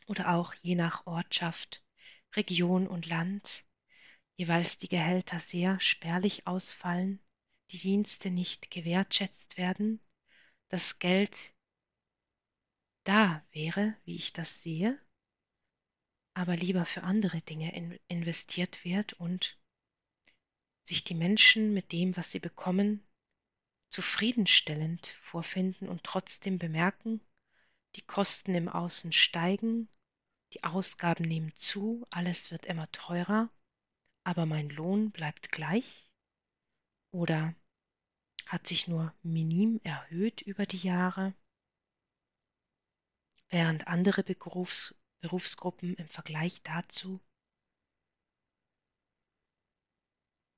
[0.06, 1.84] oder auch je nach Ortschaft,
[2.36, 3.64] Region und Land
[4.36, 7.18] jeweils die Gehälter sehr spärlich ausfallen,
[7.72, 10.00] die Dienste nicht gewertschätzt werden,
[10.68, 11.52] das Geld
[13.02, 14.96] da wäre, wie ich das sehe,
[16.34, 19.58] aber lieber für andere Dinge in investiert wird und
[20.82, 23.06] sich die Menschen mit dem, was sie bekommen,
[23.90, 27.20] zufriedenstellend vorfinden und trotzdem bemerken,
[27.96, 29.88] die Kosten im Außen steigen,
[30.54, 33.50] die Ausgaben nehmen zu, alles wird immer teurer,
[34.24, 36.10] aber mein Lohn bleibt gleich?
[37.10, 37.54] Oder
[38.46, 41.34] hat sich nur minim erhöht über die Jahre,
[43.50, 47.20] während andere Berufs Berufsgruppen im Vergleich dazu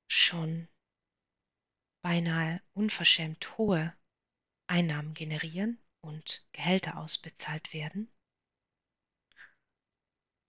[0.07, 0.67] schon
[2.01, 3.95] beinahe unverschämt hohe
[4.67, 8.11] Einnahmen generieren und Gehälter ausbezahlt werden.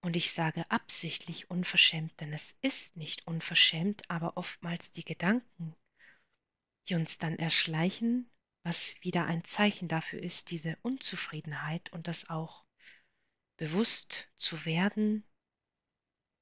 [0.02, 5.74] Und ich sage absichtlich unverschämt, denn es ist nicht unverschämt, aber oftmals die Gedanken,
[6.88, 8.30] die uns dann erschleichen,
[8.62, 12.65] was wieder ein Zeichen dafür ist, diese Unzufriedenheit und das auch
[13.56, 15.24] bewusst zu werden,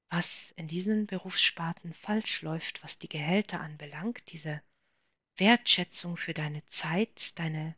[0.09, 4.61] was in diesen Berufssparten falsch läuft, was die Gehälter anbelangt, diese
[5.37, 7.75] Wertschätzung für deine Zeit, deine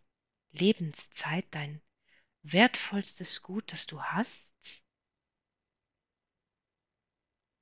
[0.51, 1.81] Lebenszeit, dein
[2.43, 4.83] wertvollstes Gut, das du hast,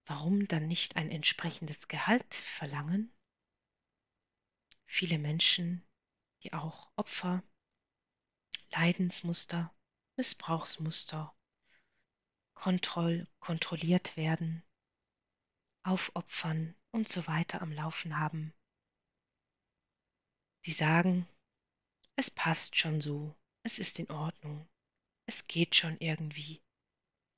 [0.05, 3.13] warum dann nicht ein entsprechendes Gehalt verlangen?
[4.85, 5.85] Viele Menschen,
[6.43, 7.43] die auch Opfer,
[8.71, 9.73] Leidensmuster,
[10.15, 11.35] Missbrauchsmuster
[12.55, 14.63] kontroll kontrolliert werden,
[15.83, 18.53] aufopfern und so weiter am Laufen haben.
[20.65, 21.27] Sie sagen,
[22.15, 24.67] es passt schon so, es ist in Ordnung,
[25.27, 26.61] es geht schon irgendwie,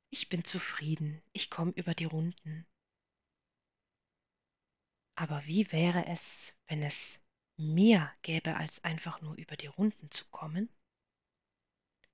[0.10, 2.66] ich bin zufrieden, ich komme über die Runden.
[5.16, 7.20] Aber wie wäre es, wenn es
[7.58, 10.70] mehr gäbe, als einfach nur über die Runden zu kommen?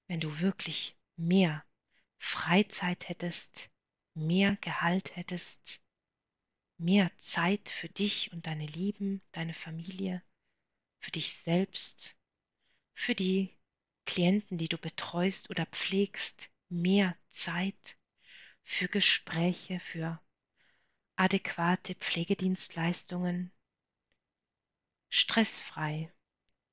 [0.07, 1.65] Wenn du wirklich mehr
[2.23, 3.69] Freizeit hättest,
[4.15, 5.81] mehr Gehalt hättest,
[6.77, 10.23] mehr Zeit für dich und deine Lieben, deine Familie,
[10.99, 12.15] für dich selbst,
[12.93, 13.55] für die
[14.05, 17.97] Klienten, die du betreust oder pflegst, mehr Zeit
[18.63, 20.19] für Gespräche, für
[21.17, 23.51] adäquate Pflegedienstleistungen,
[25.09, 26.11] stressfrei,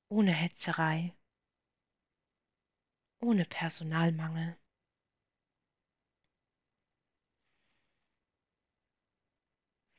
[0.07, 1.13] ohne Hetzerei,
[3.19, 4.57] ohne Personalmangel.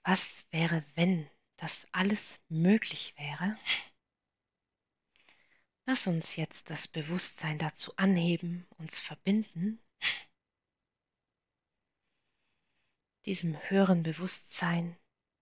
[0.05, 3.57] Was wäre, wenn das alles möglich wäre?
[5.87, 9.81] Lass uns jetzt das Bewusstsein dazu anheben, uns verbinden,
[13.27, 14.97] diesem höheren Bewusstsein,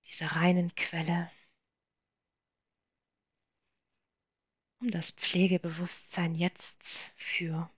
[0.05, 1.31] dieser reinen Quelle,
[4.81, 7.71] um das Pflegebewusstsein jetzt für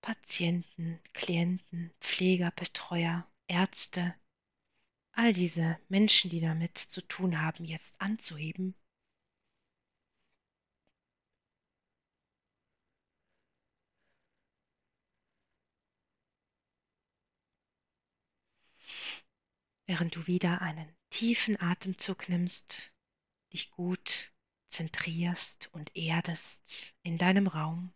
[0.00, 4.14] Patienten, Klienten, Pfleger, Betreuer, Ärzte,
[5.20, 8.74] all diese Menschen, die damit zu tun haben, jetzt anzuheben.
[19.86, 22.78] Während du wieder einen tiefen Atemzug nimmst,
[23.52, 24.32] dich gut
[24.70, 27.92] zentrierst und erdest in deinem Raum.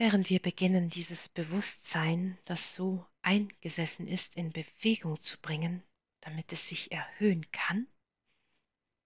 [0.00, 5.82] Während wir beginnen, dieses Bewusstsein, das so eingesessen ist, in Bewegung zu bringen,
[6.22, 7.86] damit es sich erhöhen kann,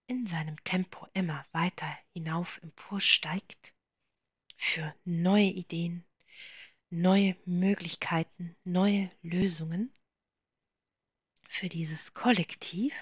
[0.07, 3.75] in seinem Tempo immer weiter hinauf emporsteigt
[4.57, 6.05] für neue Ideen,
[6.91, 9.93] neue Möglichkeiten, neue Lösungen
[11.49, 12.95] für dieses Kollektiv.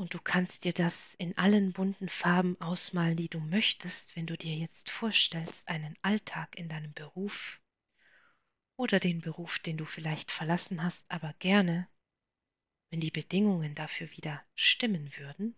[0.00, 4.34] Und du kannst dir das in allen bunten Farben ausmalen, die du möchtest, wenn du
[4.34, 7.60] dir jetzt vorstellst, einen Alltag in deinem Beruf
[8.76, 11.86] oder den Beruf, den du vielleicht verlassen hast, aber gerne,
[12.88, 15.54] wenn die Bedingungen dafür wieder stimmen würden,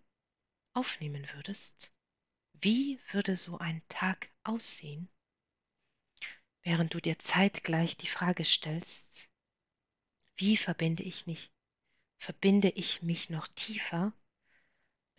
[0.72, 1.94] aufnehmen würdest.
[2.54, 5.08] Wie würde so ein Tag aussehen,
[6.64, 9.28] während du dir zeitgleich die Frage stellst,
[10.34, 11.52] wie verbinde ich mich,
[12.18, 14.12] verbinde ich mich noch tiefer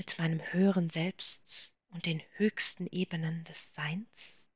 [0.03, 4.49] mit meinem höheren Selbst und den höchsten Ebenen des Seins,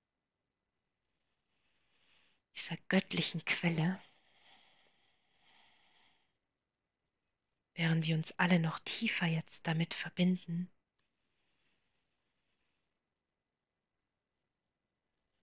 [2.54, 3.98] dieser göttlichen Quelle,
[7.76, 10.70] während wir uns alle noch tiefer jetzt damit verbinden,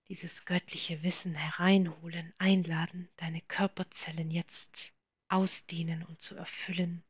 [0.08, 4.92] dieses göttliche Wissen hereinholen, einladen, deine Körperzellen jetzt
[5.28, 7.02] ausdehnen und zu erfüllen.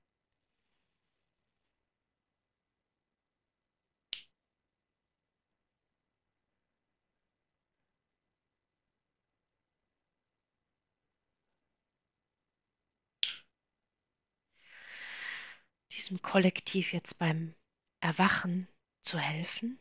[15.97, 17.55] Diesem Kollektiv jetzt beim
[18.01, 18.69] Erwachen
[19.01, 19.79] zu helfen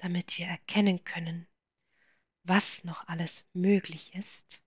[0.00, 1.46] damit wir erkennen können,
[2.44, 4.62] was noch alles möglich ist.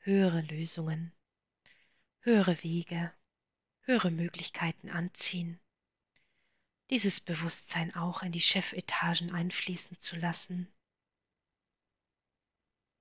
[0.00, 1.12] Höhere Lösungen,
[2.20, 3.12] höhere Wege,
[3.80, 5.58] höhere Möglichkeiten anziehen,
[6.90, 10.68] dieses Bewusstsein auch in die Chefetagen einfließen zu lassen.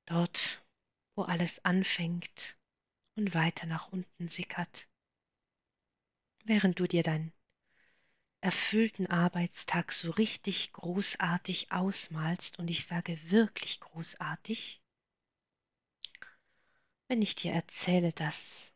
[0.05, 0.63] Dort,
[1.15, 2.57] wo alles anfängt
[3.15, 4.87] und weiter nach unten sickert,
[6.43, 7.33] während du dir deinen
[8.41, 14.79] erfüllten Arbeitstag so richtig großartig ausmalst und ich sage wirklich großartig,
[17.07, 18.71] wenn ich dir erzähle, dass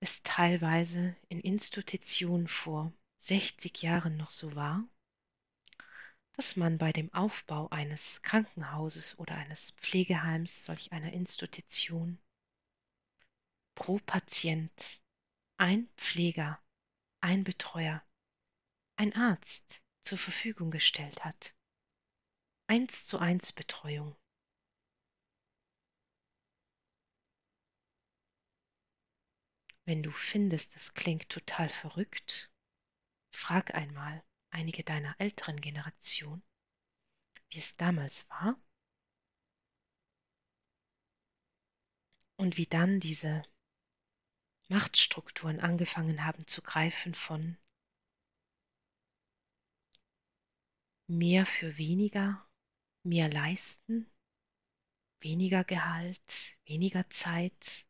[0.00, 4.84] es teilweise in Institutionen vor 60 Jahren noch so war,
[6.32, 12.18] dass man bei dem Aufbau eines Krankenhauses oder eines Pflegeheims, solch einer Institution,
[13.74, 15.00] pro Patient
[15.58, 16.60] ein Pfleger,
[17.20, 18.02] ein Betreuer,
[18.96, 21.54] ein Arzt zur Verfügung gestellt hat.
[22.66, 24.16] Eins zu eins Betreuung.
[29.84, 32.50] Wenn du findest, das klingt total verrückt,
[33.34, 36.42] frag einmal, einige deiner älteren Generation,
[37.48, 38.56] wie es damals war?
[42.36, 43.42] Und wie dann diese
[44.68, 47.56] Machtstrukturen angefangen haben zu greifen von
[51.06, 52.44] mehr für weniger,
[53.02, 54.10] mehr leisten,
[55.20, 57.86] weniger Gehalt, weniger Zeit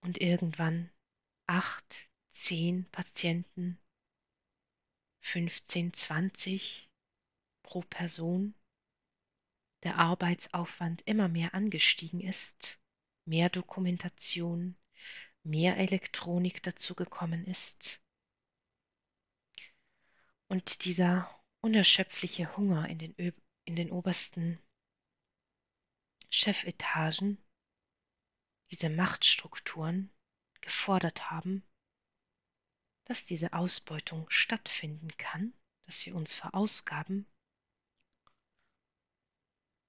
[0.00, 0.90] und irgendwann
[1.46, 3.79] acht, zehn Patienten
[5.20, 6.90] 15, 20
[7.62, 8.54] pro Person.
[9.82, 12.78] Der Arbeitsaufwand immer mehr angestiegen ist,
[13.24, 14.76] mehr Dokumentation,
[15.42, 18.00] mehr Elektronik dazugekommen ist.
[20.48, 23.14] Und dieser unerschöpfliche Hunger in den,
[23.64, 24.58] in den obersten
[26.28, 27.38] Chefetagen,
[28.70, 30.10] diese Machtstrukturen
[30.60, 31.62] gefordert haben,
[33.10, 35.52] dass diese Ausbeutung stattfinden kann,
[35.82, 37.26] dass wir uns verausgaben.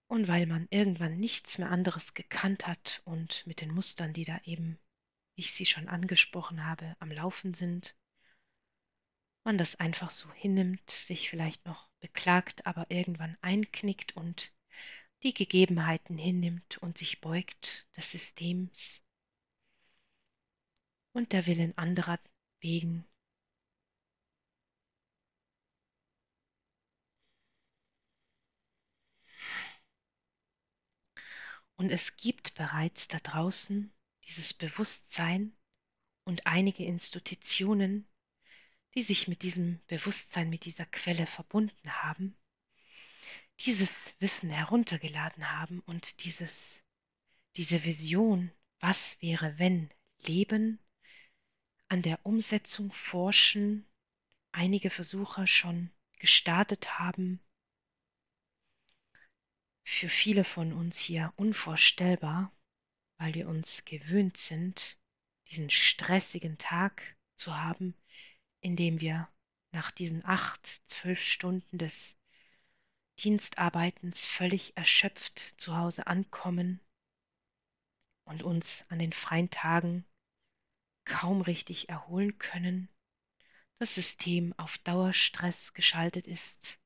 [0.08, 4.42] Und weil man irgendwann nichts mehr anderes gekannt hat und mit den Mustern, die da
[4.46, 4.80] eben,
[5.36, 7.96] wie ich sie schon angesprochen habe, am Laufen sind,
[9.44, 14.52] man das einfach so hinnimmt, sich vielleicht noch beklagt, aber irgendwann einknickt und
[15.22, 19.04] die Gegebenheiten hinnimmt und sich beugt des Systems
[21.14, 22.20] und der Willen anderer
[22.62, 23.06] wegen
[31.82, 33.92] Und es gibt bereits da draußen
[34.28, 35.52] dieses Bewusstsein
[36.26, 38.08] und einige Institutionen,
[38.94, 42.38] die sich mit diesem Bewusstsein, mit dieser Quelle verbunden haben,
[43.62, 46.84] dieses Wissen heruntergeladen haben und dieses,
[47.56, 49.90] diese Vision, was wäre, wenn
[50.20, 50.78] Leben,
[51.92, 53.86] an der Umsetzung forschen,
[54.54, 57.42] einige Versuche schon gestartet haben.
[59.84, 62.50] Für viele von uns hier unvorstellbar,
[63.18, 64.98] weil wir uns gewöhnt sind,
[65.50, 67.94] diesen stressigen Tag zu haben,
[68.62, 69.28] in dem wir
[69.74, 72.18] nach diesen acht, zwölf Stunden des
[73.20, 76.80] Dienstarbeitens völlig erschöpft zu Hause ankommen
[78.24, 80.06] und uns an den freien Tagen
[81.06, 82.90] kaum richtig erholen können,
[83.80, 86.78] das System auf Dauerstress geschaltet ist,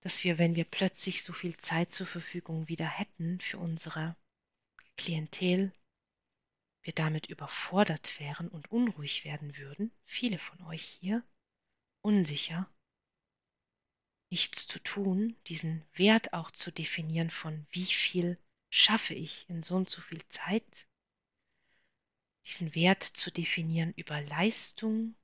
[0.00, 4.16] dass wir, wenn wir plötzlich so viel Zeit zur Verfügung wieder hätten für unsere
[4.96, 5.72] Klientel,
[6.82, 11.22] wir damit überfordert wären und unruhig werden würden, viele von euch hier,
[12.02, 12.70] unsicher,
[14.30, 18.38] nichts zu tun, diesen Wert auch zu definieren von wie viel
[18.70, 20.86] schaffe ich in so und so viel Zeit,
[22.44, 25.14] diesen Wert zu definieren über Leistung.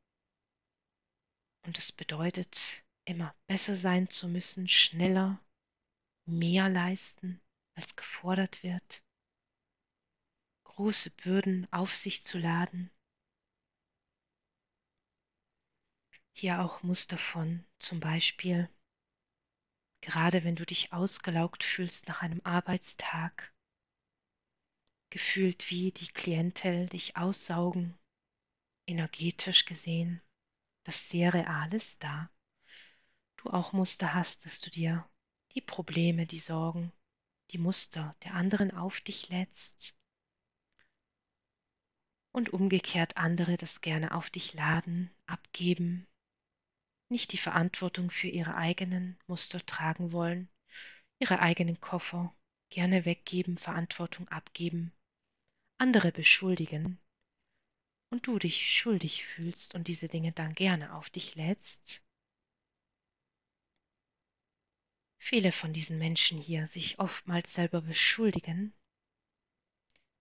[1.64, 5.40] Und es bedeutet, immer besser sein zu müssen, schneller,
[6.26, 7.40] mehr leisten,
[7.74, 9.02] als gefordert wird,
[10.64, 12.90] große Bürden auf sich zu laden.
[16.32, 18.68] Hier auch Muster von zum Beispiel
[20.06, 23.52] gerade wenn du dich ausgelaugt fühlst nach einem Arbeitstag,
[25.10, 27.98] gefühlt wie die Klientel dich aussaugen,
[28.86, 30.20] energetisch gesehen,
[30.84, 32.30] das sehr real ist da.
[33.36, 35.08] Du auch Muster hast, dass du dir
[35.54, 36.92] die Probleme, die Sorgen,
[37.50, 39.96] die Muster der anderen auf dich lädst.
[42.32, 46.06] Und umgekehrt andere das gerne auf dich laden, abgeben,
[47.08, 50.48] nicht die Verantwortung für ihre eigenen Muster tragen wollen,
[51.18, 52.34] ihre eigenen Koffer
[52.68, 54.92] gerne weggeben, Verantwortung abgeben,
[55.78, 56.98] andere beschuldigen
[58.10, 62.02] und du dich schuldig fühlst und diese Dinge dann gerne auf dich lädst.
[65.18, 68.72] Viele von diesen Menschen hier sich oftmals selber beschuldigen,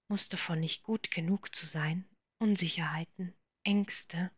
[0.08, 2.08] Muster von nicht gut genug zu sein,
[2.40, 3.34] Unsicherheiten,
[3.64, 4.32] Ängste,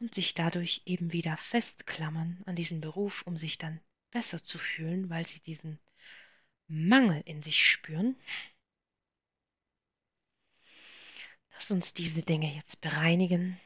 [0.00, 3.80] und sich dadurch eben wieder festklammern an diesen Beruf, um sich dann
[4.10, 5.78] besser zu fühlen, weil sie diesen
[6.68, 8.16] Mangel in sich spüren.
[11.58, 13.58] Lass uns diese Dinge jetzt bereinigen.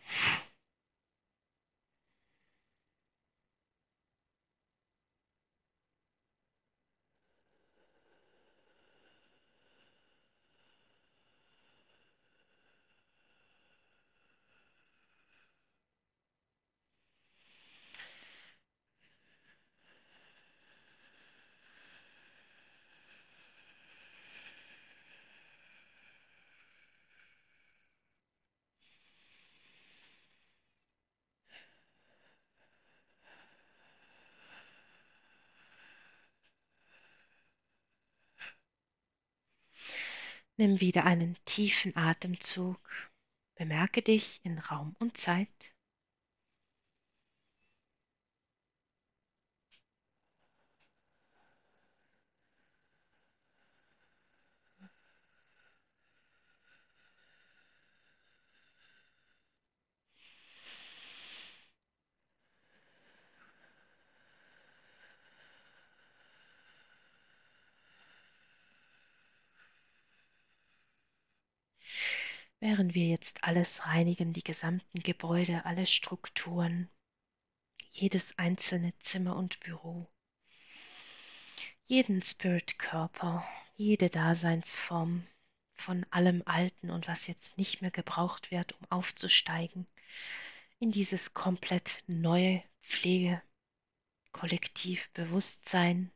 [40.62, 42.78] Nimm wieder einen tiefen Atemzug.
[43.58, 45.71] Bemerke dich in Raum und Zeit.
[72.72, 76.88] Während wir jetzt alles reinigen, die gesamten Gebäude, alle Strukturen,
[77.90, 80.08] jedes einzelne Zimmer und Büro,
[81.84, 83.46] jeden Spiritkörper,
[83.76, 85.26] jede Daseinsform
[85.74, 89.86] von allem Alten und was jetzt nicht mehr gebraucht wird, um aufzusteigen
[90.78, 96.10] in dieses komplett neue Pflegekollektiv Bewusstsein,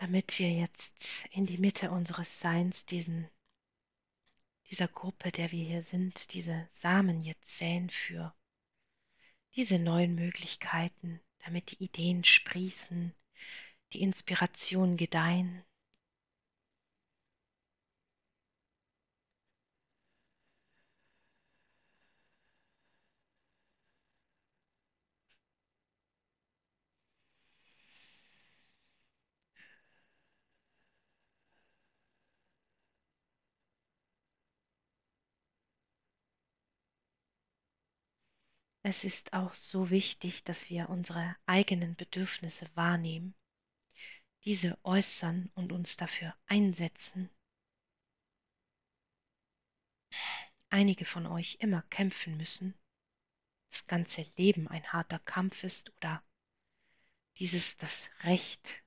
[0.00, 3.28] damit wir jetzt in die Mitte unseres Seins diesen,
[4.70, 8.34] dieser Gruppe, der wir hier sind, diese Samen jetzt säen für
[9.56, 13.12] diese neuen Möglichkeiten, damit die Ideen sprießen,
[13.92, 15.64] die Inspiration gedeihen,
[38.88, 43.34] es ist auch so wichtig, dass wir unsere eigenen Bedürfnisse wahrnehmen,
[44.44, 47.28] diese äußern und uns dafür einsetzen.
[50.70, 52.74] Einige von euch immer kämpfen müssen,
[53.70, 56.22] das ganze Leben ein harter Kampf ist oder
[57.36, 58.82] dieses das Recht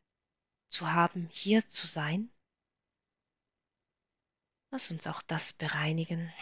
[0.68, 2.32] zu haben, hier zu sein.
[4.72, 6.34] Lass uns auch das bereinigen.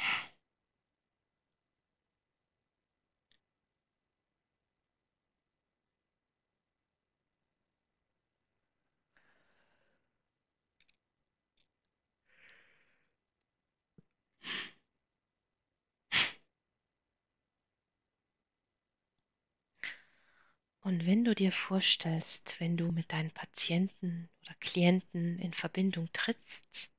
[20.89, 26.91] Und wenn du dir vorstellst, wenn du mit deinen Patienten oder Klienten in Verbindung trittst,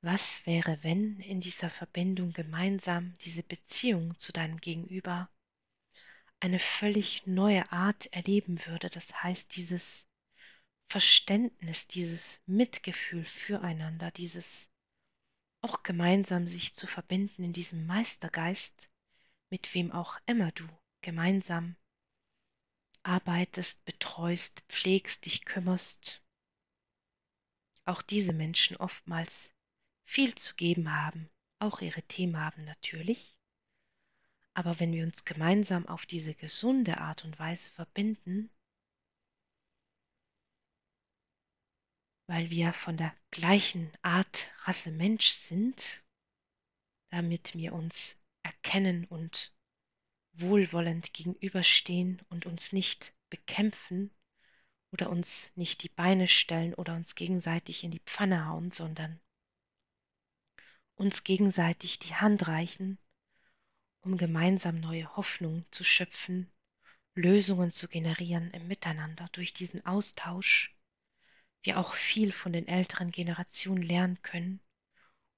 [0.00, 5.30] was wäre, wenn in dieser Verbindung gemeinsam diese Beziehung zu deinem Gegenüber
[6.40, 8.90] eine völlig neue Art erleben würde?
[8.90, 10.08] Das heißt, dieses
[10.88, 14.72] Verständnis, dieses Mitgefühl füreinander, dieses
[15.60, 18.90] auch gemeinsam sich zu verbinden in diesem Meistergeist,
[19.50, 20.66] mit wem auch immer du
[21.00, 21.76] gemeinsam
[23.02, 26.22] arbeitest, betreust, pflegst, dich kümmerst.
[27.84, 29.52] Auch diese Menschen oftmals
[30.04, 31.28] viel zu geben haben,
[31.58, 33.36] auch ihre Themen haben natürlich.
[34.54, 38.50] Aber wenn wir uns gemeinsam auf diese gesunde Art und Weise verbinden,
[42.26, 46.04] weil wir von der gleichen Art Rasse Mensch sind,
[47.10, 49.51] damit wir uns erkennen und
[50.34, 54.10] wohlwollend gegenüberstehen und uns nicht bekämpfen
[54.90, 59.20] oder uns nicht die Beine stellen oder uns gegenseitig in die Pfanne hauen, sondern
[60.94, 62.98] uns gegenseitig die Hand reichen,
[64.02, 66.50] um gemeinsam neue Hoffnung zu schöpfen,
[67.14, 70.76] Lösungen zu generieren im Miteinander durch diesen Austausch,
[71.62, 74.60] wir auch viel von den älteren Generationen lernen können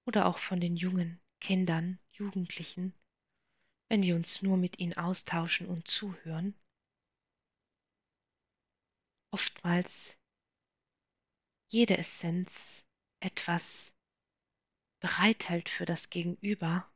[0.07, 2.95] oder auch von den jungen Kindern, Jugendlichen,
[3.95, 6.53] wenn wir uns nur mit ihnen austauschen und zuhören.
[9.31, 10.19] Oftmals
[11.69, 12.85] jede Essenz
[13.21, 13.95] etwas
[14.99, 16.93] bereithält für das Gegenüber.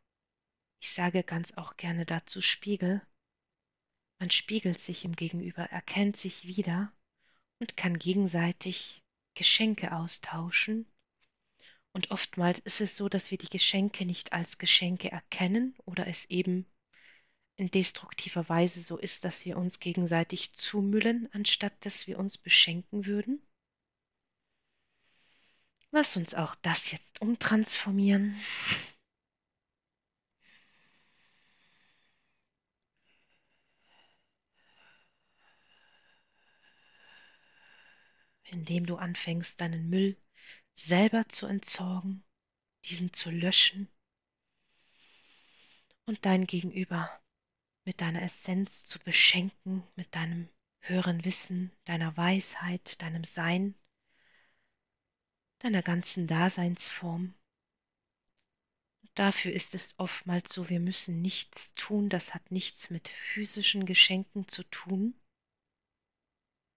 [0.80, 3.00] Ich sage ganz auch gerne dazu Spiegel.
[4.18, 6.92] Man spiegelt sich im Gegenüber, erkennt sich wieder
[7.60, 9.04] und kann gegenseitig
[9.36, 10.84] Geschenke austauschen.
[11.92, 16.24] Und oftmals ist es so, dass wir die Geschenke nicht als Geschenke erkennen oder es
[16.24, 16.66] eben
[17.58, 23.04] in destruktiver Weise so ist, dass wir uns gegenseitig zumüllen, anstatt dass wir uns beschenken
[23.04, 23.42] würden?
[25.90, 28.40] Lass uns auch das jetzt umtransformieren.
[38.44, 40.16] Indem du anfängst, deinen Müll
[40.74, 42.22] selber zu entsorgen,
[42.84, 43.88] diesen zu löschen
[46.06, 47.20] und dein Gegenüber
[47.88, 53.74] mit deiner Essenz zu beschenken, mit deinem höheren Wissen, deiner Weisheit, deinem Sein,
[55.60, 57.34] deiner ganzen Daseinsform.
[59.00, 63.86] Und dafür ist es oftmals so, wir müssen nichts tun, das hat nichts mit physischen
[63.86, 65.18] Geschenken zu tun.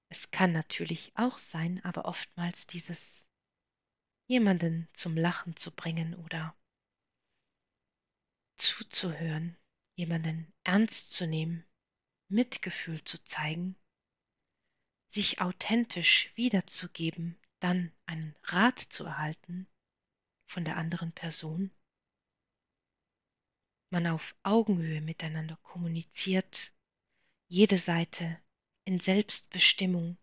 [0.07, 3.27] Es kann natürlich auch sein, aber oftmals dieses
[4.27, 6.55] jemanden zum Lachen zu bringen oder
[8.55, 9.57] zuzuhören,
[9.95, 11.65] jemanden ernst zu nehmen,
[12.27, 13.75] Mitgefühl zu zeigen,
[15.05, 19.67] sich authentisch wiederzugeben, dann einen Rat zu erhalten
[20.45, 21.71] von der anderen Person,
[23.89, 26.73] man auf Augenhöhe miteinander kommuniziert,
[27.47, 28.41] jede Seite
[28.85, 30.17] in Selbstbestimmung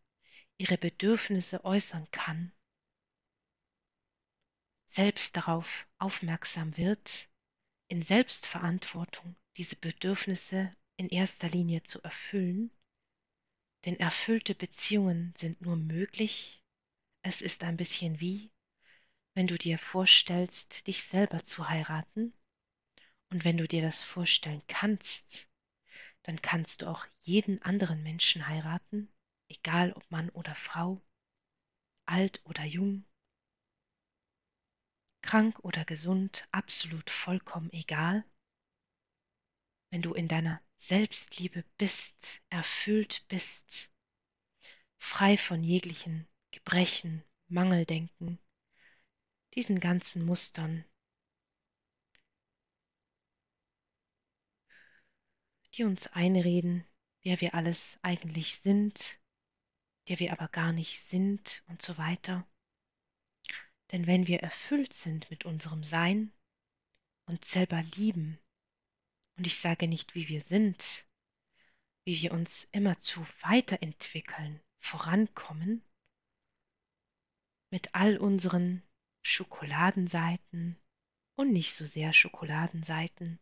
[0.57, 2.53] ihre Bedürfnisse äußern kann,
[4.87, 7.29] selbst darauf aufmerksam wird,
[7.89, 12.71] in Selbstverantwortung diese Bedürfnisse in erster Linie zu erfüllen,
[13.85, 16.63] denn erfüllte Beziehungen sind nur möglich.
[17.23, 18.53] Es ist ein bisschen wie,
[19.35, 22.33] wenn du dir vorstellst, dich selber zu heiraten.
[23.31, 25.51] Und wenn du dir das vorstellen kannst,
[26.23, 29.13] dann kannst du auch jeden anderen Menschen heiraten,
[29.49, 31.03] egal ob Mann oder Frau,
[32.07, 33.05] alt oder jung,
[35.21, 38.25] krank oder gesund, absolut vollkommen egal
[39.91, 43.91] wenn du in deiner Selbstliebe bist, erfüllt bist,
[44.99, 48.39] frei von jeglichen Gebrechen, Mangeldenken,
[49.55, 50.85] diesen ganzen Mustern.
[55.79, 56.85] die uns einreden,
[57.23, 59.21] wer wir alles eigentlich sind,
[60.09, 62.45] der wir aber gar nicht sind und so weiter.
[63.93, 66.33] Denn wenn wir erfüllt sind mit unserem Sein
[67.27, 68.41] und selber lieben,
[69.39, 71.07] und ich sage nicht, wie wir sind,
[72.05, 75.83] wie wir uns immerzu weiterentwickeln, vorankommen,
[77.71, 78.83] mit all unseren
[79.23, 80.77] Schokoladenseiten
[81.37, 83.39] und nicht so sehr Schokoladenseiten,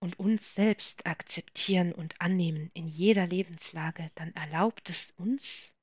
[0.00, 5.74] und uns selbst akzeptieren und annehmen in jeder Lebenslage, dann erlaubt es uns,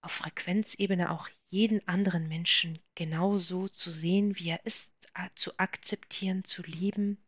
[0.00, 4.94] auf Frequenzebene auch jeden anderen Menschen genauso zu sehen, wie er ist,
[5.34, 7.18] zu akzeptieren, zu lieben,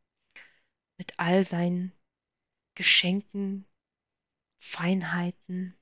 [0.99, 1.93] mit all seinen
[2.75, 3.67] Geschenken,
[4.59, 5.75] Feinheiten,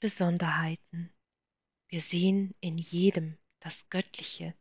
[0.00, 1.12] Besonderheiten.
[1.88, 4.54] Wir sehen in jedem das Göttliche,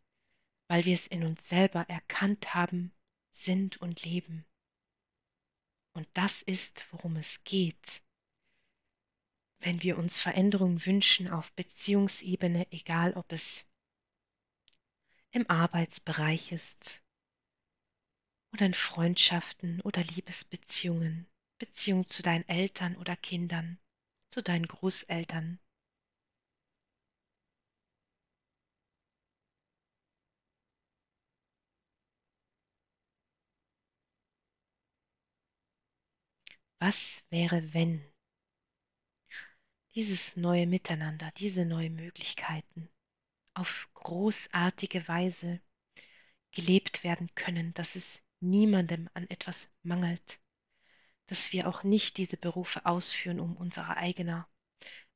[0.67, 2.93] weil wir es in uns selber erkannt haben,
[3.31, 4.45] sind und leben.
[5.93, 8.03] Und das ist, worum es geht.
[9.61, 13.65] Wenn wir uns Veränderungen wünschen auf Beziehungsebene, egal ob es
[15.31, 17.03] im Arbeitsbereich ist
[18.53, 21.27] oder in Freundschaften oder Liebesbeziehungen,
[21.59, 23.77] Beziehung zu deinen Eltern oder Kindern,
[24.31, 25.59] zu deinen Großeltern,
[36.79, 38.10] Was wäre, wenn
[39.95, 42.89] dieses neue Miteinander, diese neuen Möglichkeiten
[43.53, 45.61] auf großartige Weise
[46.51, 50.39] gelebt werden können, dass es niemandem an etwas mangelt,
[51.27, 54.45] dass wir auch nicht diese Berufe ausführen, um unsere eigenen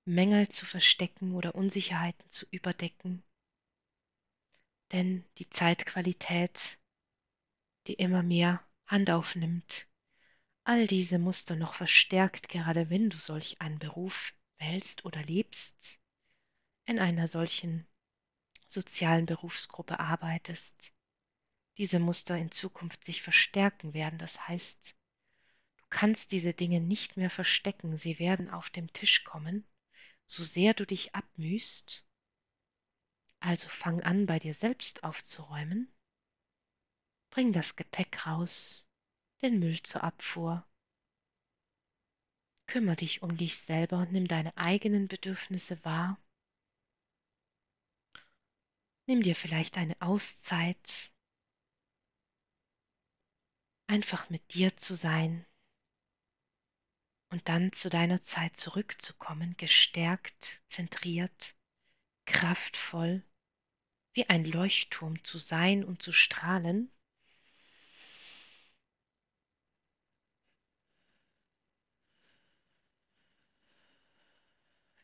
[0.06, 3.23] Mängel zu verstecken oder Unsicherheiten zu überdecken.
[4.91, 6.77] Denn die Zeitqualität,
[7.88, 9.88] die immer mehr Hand aufnimmt,
[10.64, 15.99] all diese Muster noch verstärkt, gerade wenn du solch einen Beruf wählst oder lebst,
[16.86, 17.88] in einer solchen
[18.68, 20.94] sozialen Berufsgruppe arbeitest,
[21.77, 24.19] diese Muster in Zukunft sich verstärken werden.
[24.19, 24.95] Das heißt,
[25.77, 29.68] du kannst diese Dinge nicht mehr verstecken, sie werden auf dem Tisch kommen,
[30.26, 32.06] so sehr du dich abmühst.
[33.40, 35.94] Also fang an, bei dir selbst aufzuräumen,
[37.30, 38.88] bring das Gepäck raus,
[39.41, 40.65] den Müll zur Abfuhr.
[42.68, 46.20] Kümmer dich um dich selber, nimm deine eigenen Bedürfnisse wahr.
[49.08, 51.12] Nimm dir vielleicht eine Auszeit,
[53.88, 55.46] einfach mit dir zu sein
[57.30, 61.56] und dann zu deiner Zeit zurückzukommen, gestärkt, zentriert,
[62.26, 63.24] kraftvoll,
[64.14, 66.92] wie ein Leuchtturm zu sein und zu strahlen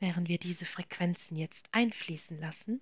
[0.01, 2.81] während wir diese Frequenzen jetzt einfließen lassen,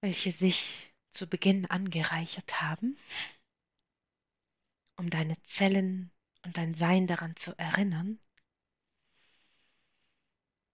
[0.00, 2.98] welche sich zu Beginn angereichert haben,
[4.96, 6.10] um deine Zellen
[6.42, 8.18] und dein Sein daran zu erinnern,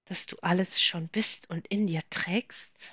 [0.07, 2.93] dass du alles schon bist und in dir trägst.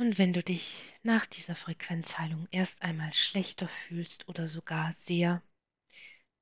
[0.00, 5.42] Und wenn du dich nach dieser Frequenzheilung erst einmal schlechter fühlst oder sogar sehr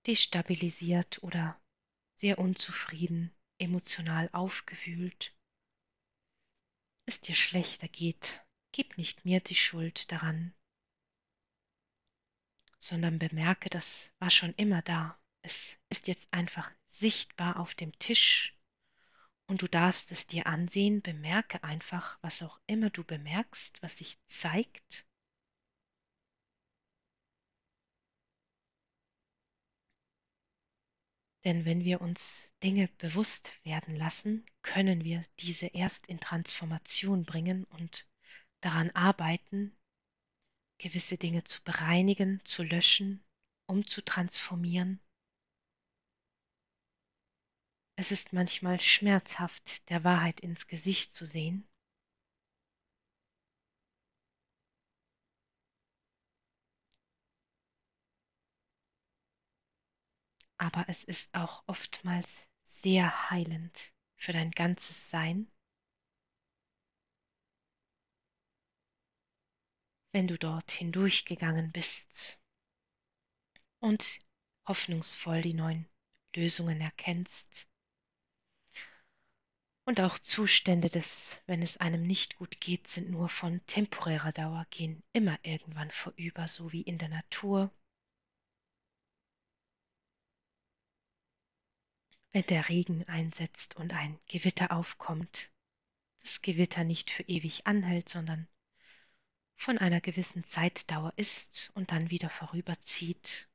[0.06, 1.60] destabilisiert oder
[2.14, 5.34] sehr unzufrieden, emotional aufgewühlt,
[7.04, 8.40] es dir schlechter geht,
[8.70, 10.54] gib nicht mir die Schuld daran,
[12.78, 15.20] sondern bemerke, das war schon immer da.
[15.42, 18.56] Es ist jetzt einfach sichtbar auf dem Tisch
[19.48, 24.18] und du darfst es dir ansehen, bemerke einfach, was auch immer du bemerkst, was sich
[24.26, 25.06] zeigt.
[31.44, 37.64] Denn wenn wir uns Dinge bewusst werden lassen, können wir diese erst in Transformation bringen
[37.64, 38.06] und
[38.60, 39.74] daran arbeiten,
[40.76, 43.24] gewisse Dinge zu bereinigen, zu löschen,
[43.66, 45.00] um zu transformieren
[47.98, 51.68] es ist manchmal schmerzhaft, der Wahrheit ins Gesicht zu sehen.
[60.58, 65.50] Aber es ist auch oftmals sehr heilend für dein ganzes Sein,
[70.12, 72.38] wenn du dort hindurchgegangen bist
[73.80, 74.20] und
[74.68, 75.88] hoffnungsvoll die neuen
[76.32, 77.68] Lösungen erkennst
[79.88, 84.66] Und auch Zustände des, wenn es einem nicht gut geht, sind nur von temporärer Dauer,
[84.68, 87.72] gehen immer irgendwann vorüber, so wie in der Natur.
[92.32, 95.50] Wenn der Regen einsetzt und ein Gewitter aufkommt,
[96.20, 98.46] das Gewitter nicht für ewig anhält, sondern
[99.56, 103.48] von einer gewissen Zeitdauer ist und dann wieder vorüberzieht.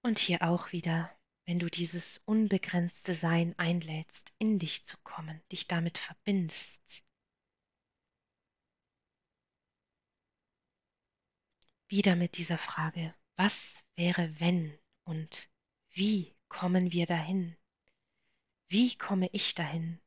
[0.00, 1.14] Und hier auch wieder
[1.52, 7.04] wenn du dieses unbegrenzte Sein einlädst, in dich zu kommen, dich damit verbindest.
[11.88, 15.50] Wieder mit dieser Frage, was wäre wenn und
[15.90, 17.54] wie kommen wir dahin?
[18.68, 20.00] Wie komme ich dahin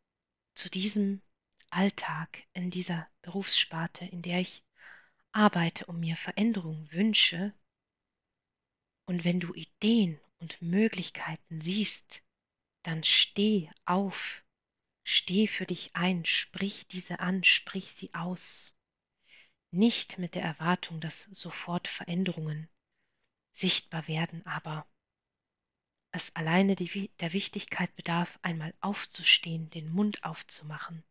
[0.56, 1.22] zu diesem
[1.70, 4.64] Alltag in dieser Berufssparte, in der ich
[5.32, 7.54] arbeite und mir Veränderung wünsche?
[9.06, 12.22] Und wenn du Ideen und Möglichkeiten siehst,
[12.84, 14.44] dann steh auf,
[15.04, 18.76] steh für dich ein, sprich diese an, sprich sie aus.
[19.72, 22.70] Nicht mit der Erwartung, dass sofort Veränderungen
[23.52, 24.88] sichtbar werden, aber
[26.12, 31.04] es alleine die, der Wichtigkeit bedarf, einmal aufzustehen, den Mund aufzumachen,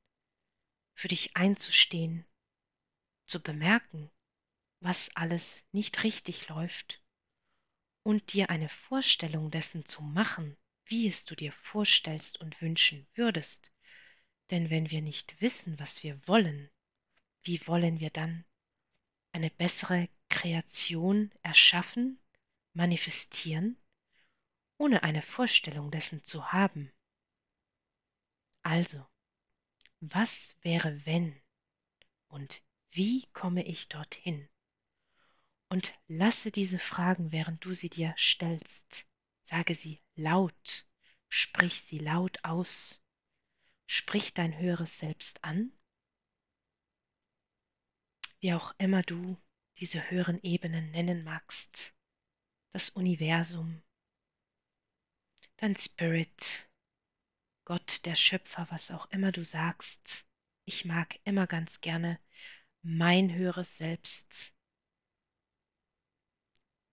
[0.94, 2.24] für dich einzustehen,
[3.26, 4.10] zu bemerken,
[4.80, 7.03] was alles nicht richtig läuft
[8.04, 13.72] und dir eine Vorstellung dessen zu machen, wie es du dir vorstellst und wünschen würdest.
[14.50, 16.70] Denn wenn wir nicht wissen, was wir wollen,
[17.42, 18.44] wie wollen wir dann
[19.32, 22.20] eine bessere Kreation erschaffen,
[22.74, 23.76] manifestieren,
[24.76, 26.92] ohne eine Vorstellung dessen zu haben?
[28.62, 29.06] Also,
[30.00, 31.40] was wäre wenn
[32.28, 34.48] und wie komme ich dorthin?
[35.74, 39.08] Und lasse diese Fragen, während du sie dir stellst.
[39.42, 40.86] Sage sie laut,
[41.28, 43.02] sprich sie laut aus.
[43.84, 45.72] Sprich dein höheres Selbst an,
[48.38, 49.36] wie auch immer du
[49.80, 51.92] diese höheren Ebenen nennen magst,
[52.70, 53.82] das Universum,
[55.56, 56.70] dein Spirit,
[57.64, 60.24] Gott, der Schöpfer, was auch immer du sagst.
[60.66, 62.20] Ich mag immer ganz gerne
[62.82, 64.54] mein höheres Selbst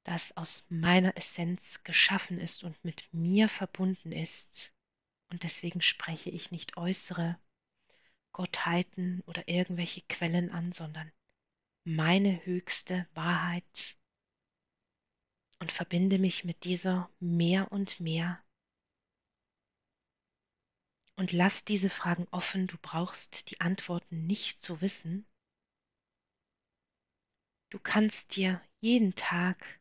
[0.03, 4.73] das aus meiner Essenz geschaffen ist und mit mir verbunden ist.
[5.29, 7.39] Und deswegen spreche ich nicht äußere
[8.31, 11.11] Gottheiten oder irgendwelche Quellen an, sondern
[11.83, 13.97] meine höchste Wahrheit
[15.59, 18.43] und verbinde mich mit dieser mehr und mehr.
[21.15, 25.27] Und lass diese Fragen offen, du brauchst die Antworten nicht zu wissen.
[27.69, 29.80] Du kannst dir jeden Tag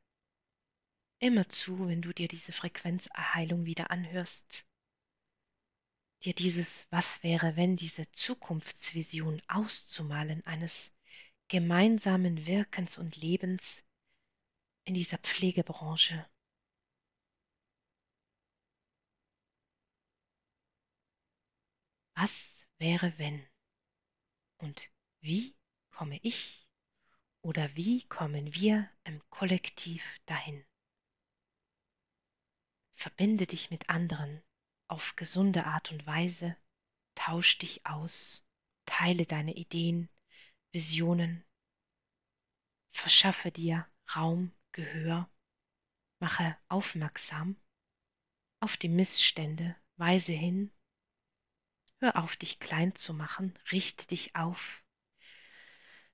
[1.21, 4.65] immer zu, wenn du dir diese Frequenzerheilung wieder anhörst,
[6.25, 10.93] dir dieses Was wäre, wenn diese Zukunftsvision auszumalen eines
[11.49, 13.85] gemeinsamen Wirkens und Lebens
[14.85, 16.27] in dieser Pflegebranche.
[22.15, 23.45] Was wäre wenn?
[24.59, 24.91] Und
[25.21, 25.57] wie
[25.91, 26.69] komme ich
[27.43, 30.65] oder wie kommen wir im Kollektiv dahin?
[33.01, 34.43] Verbinde dich mit anderen
[34.87, 36.55] auf gesunde Art und Weise,
[37.15, 38.45] tausch dich aus,
[38.85, 40.11] teile deine Ideen,
[40.71, 41.43] Visionen,
[42.93, 45.31] verschaffe dir Raum, Gehör,
[46.19, 47.57] mache aufmerksam
[48.61, 50.71] auf die Missstände, weise hin,
[52.01, 54.85] hör auf, dich klein zu machen, richte dich auf,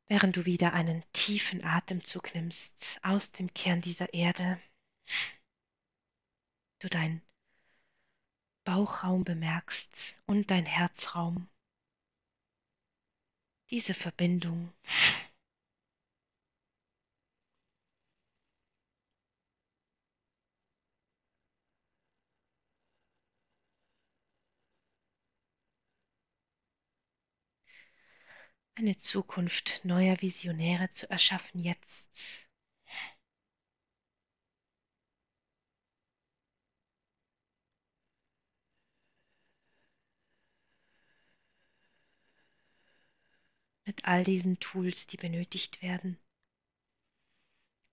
[0.07, 4.63] während du wieder einen tiefen Atemzug nimmst aus dem Kern dieser Erde
[6.87, 7.21] du deinen
[8.65, 11.49] Bauchraum bemerkst und dein Herzraum.
[13.71, 14.73] Diese Verbindung.
[28.77, 32.46] Eine Zukunft neuer Visionäre zu erschaffen jetzt
[43.97, 46.19] mit all diesen Tools, die benötigt werden.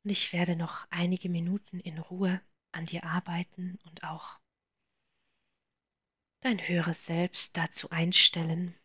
[0.04, 2.42] Und ich werde noch einige Minuten in Ruhe
[2.74, 4.40] an dir arbeiten und auch
[6.42, 8.76] dein höheres Selbst dazu einstellen.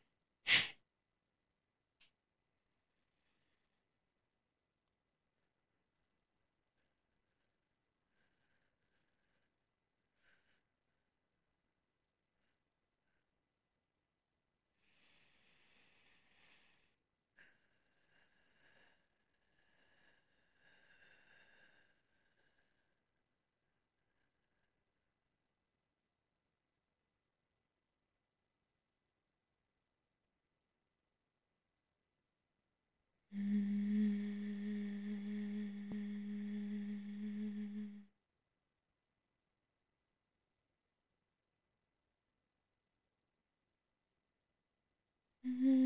[45.44, 45.77] うん。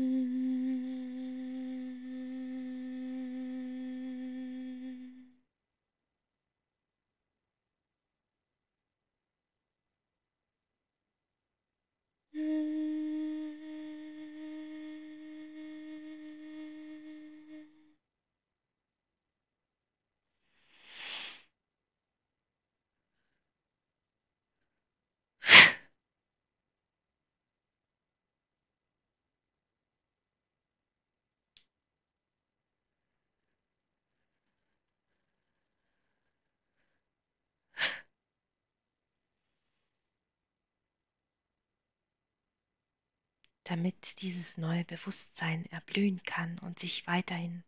[43.63, 47.63] Damit dieses neue Bewusstsein erblühen kann und sich weiterhin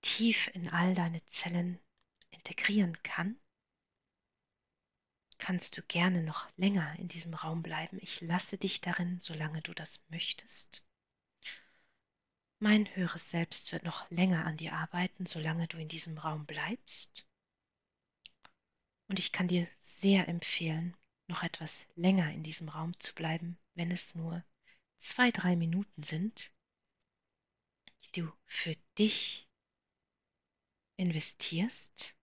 [0.00, 1.78] tief in all deine Zellen
[2.30, 3.38] integrieren kann,
[5.38, 7.98] kannst du gerne noch länger in diesem Raum bleiben.
[8.00, 10.84] Ich lasse dich darin, solange du das möchtest.
[12.58, 17.26] Mein höheres Selbst wird noch länger an dir arbeiten, solange du in diesem Raum bleibst.
[19.08, 23.90] Und ich kann dir sehr empfehlen, noch etwas länger in diesem Raum zu bleiben, wenn
[23.90, 24.42] es nur
[25.04, 26.52] zwei, drei Minuten sind,
[28.04, 29.46] die du für dich
[30.96, 32.16] investierst,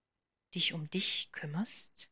[0.56, 2.10] dich um dich kümmerst.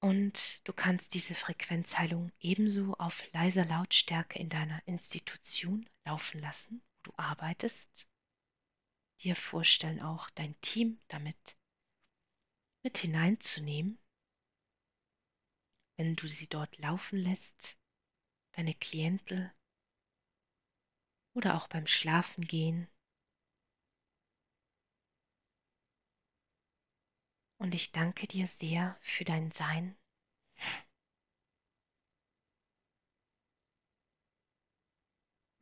[0.00, 7.12] Und du kannst diese Frequenzheilung ebenso auf leiser Lautstärke in deiner Institution laufen lassen, wo
[7.12, 8.08] du arbeitest.
[9.20, 11.56] Dir vorstellen, auch dein Team damit
[12.82, 13.98] mit hineinzunehmen,
[15.96, 17.78] wenn du sie dort laufen lässt,
[18.56, 19.52] deine Klientel
[21.34, 22.88] oder auch beim Schlafengehen.
[27.58, 29.96] Und ich danke dir sehr für dein Sein.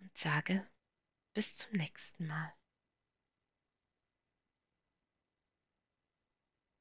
[0.00, 0.66] Und sage
[1.34, 2.52] bis zum nächsten Mal.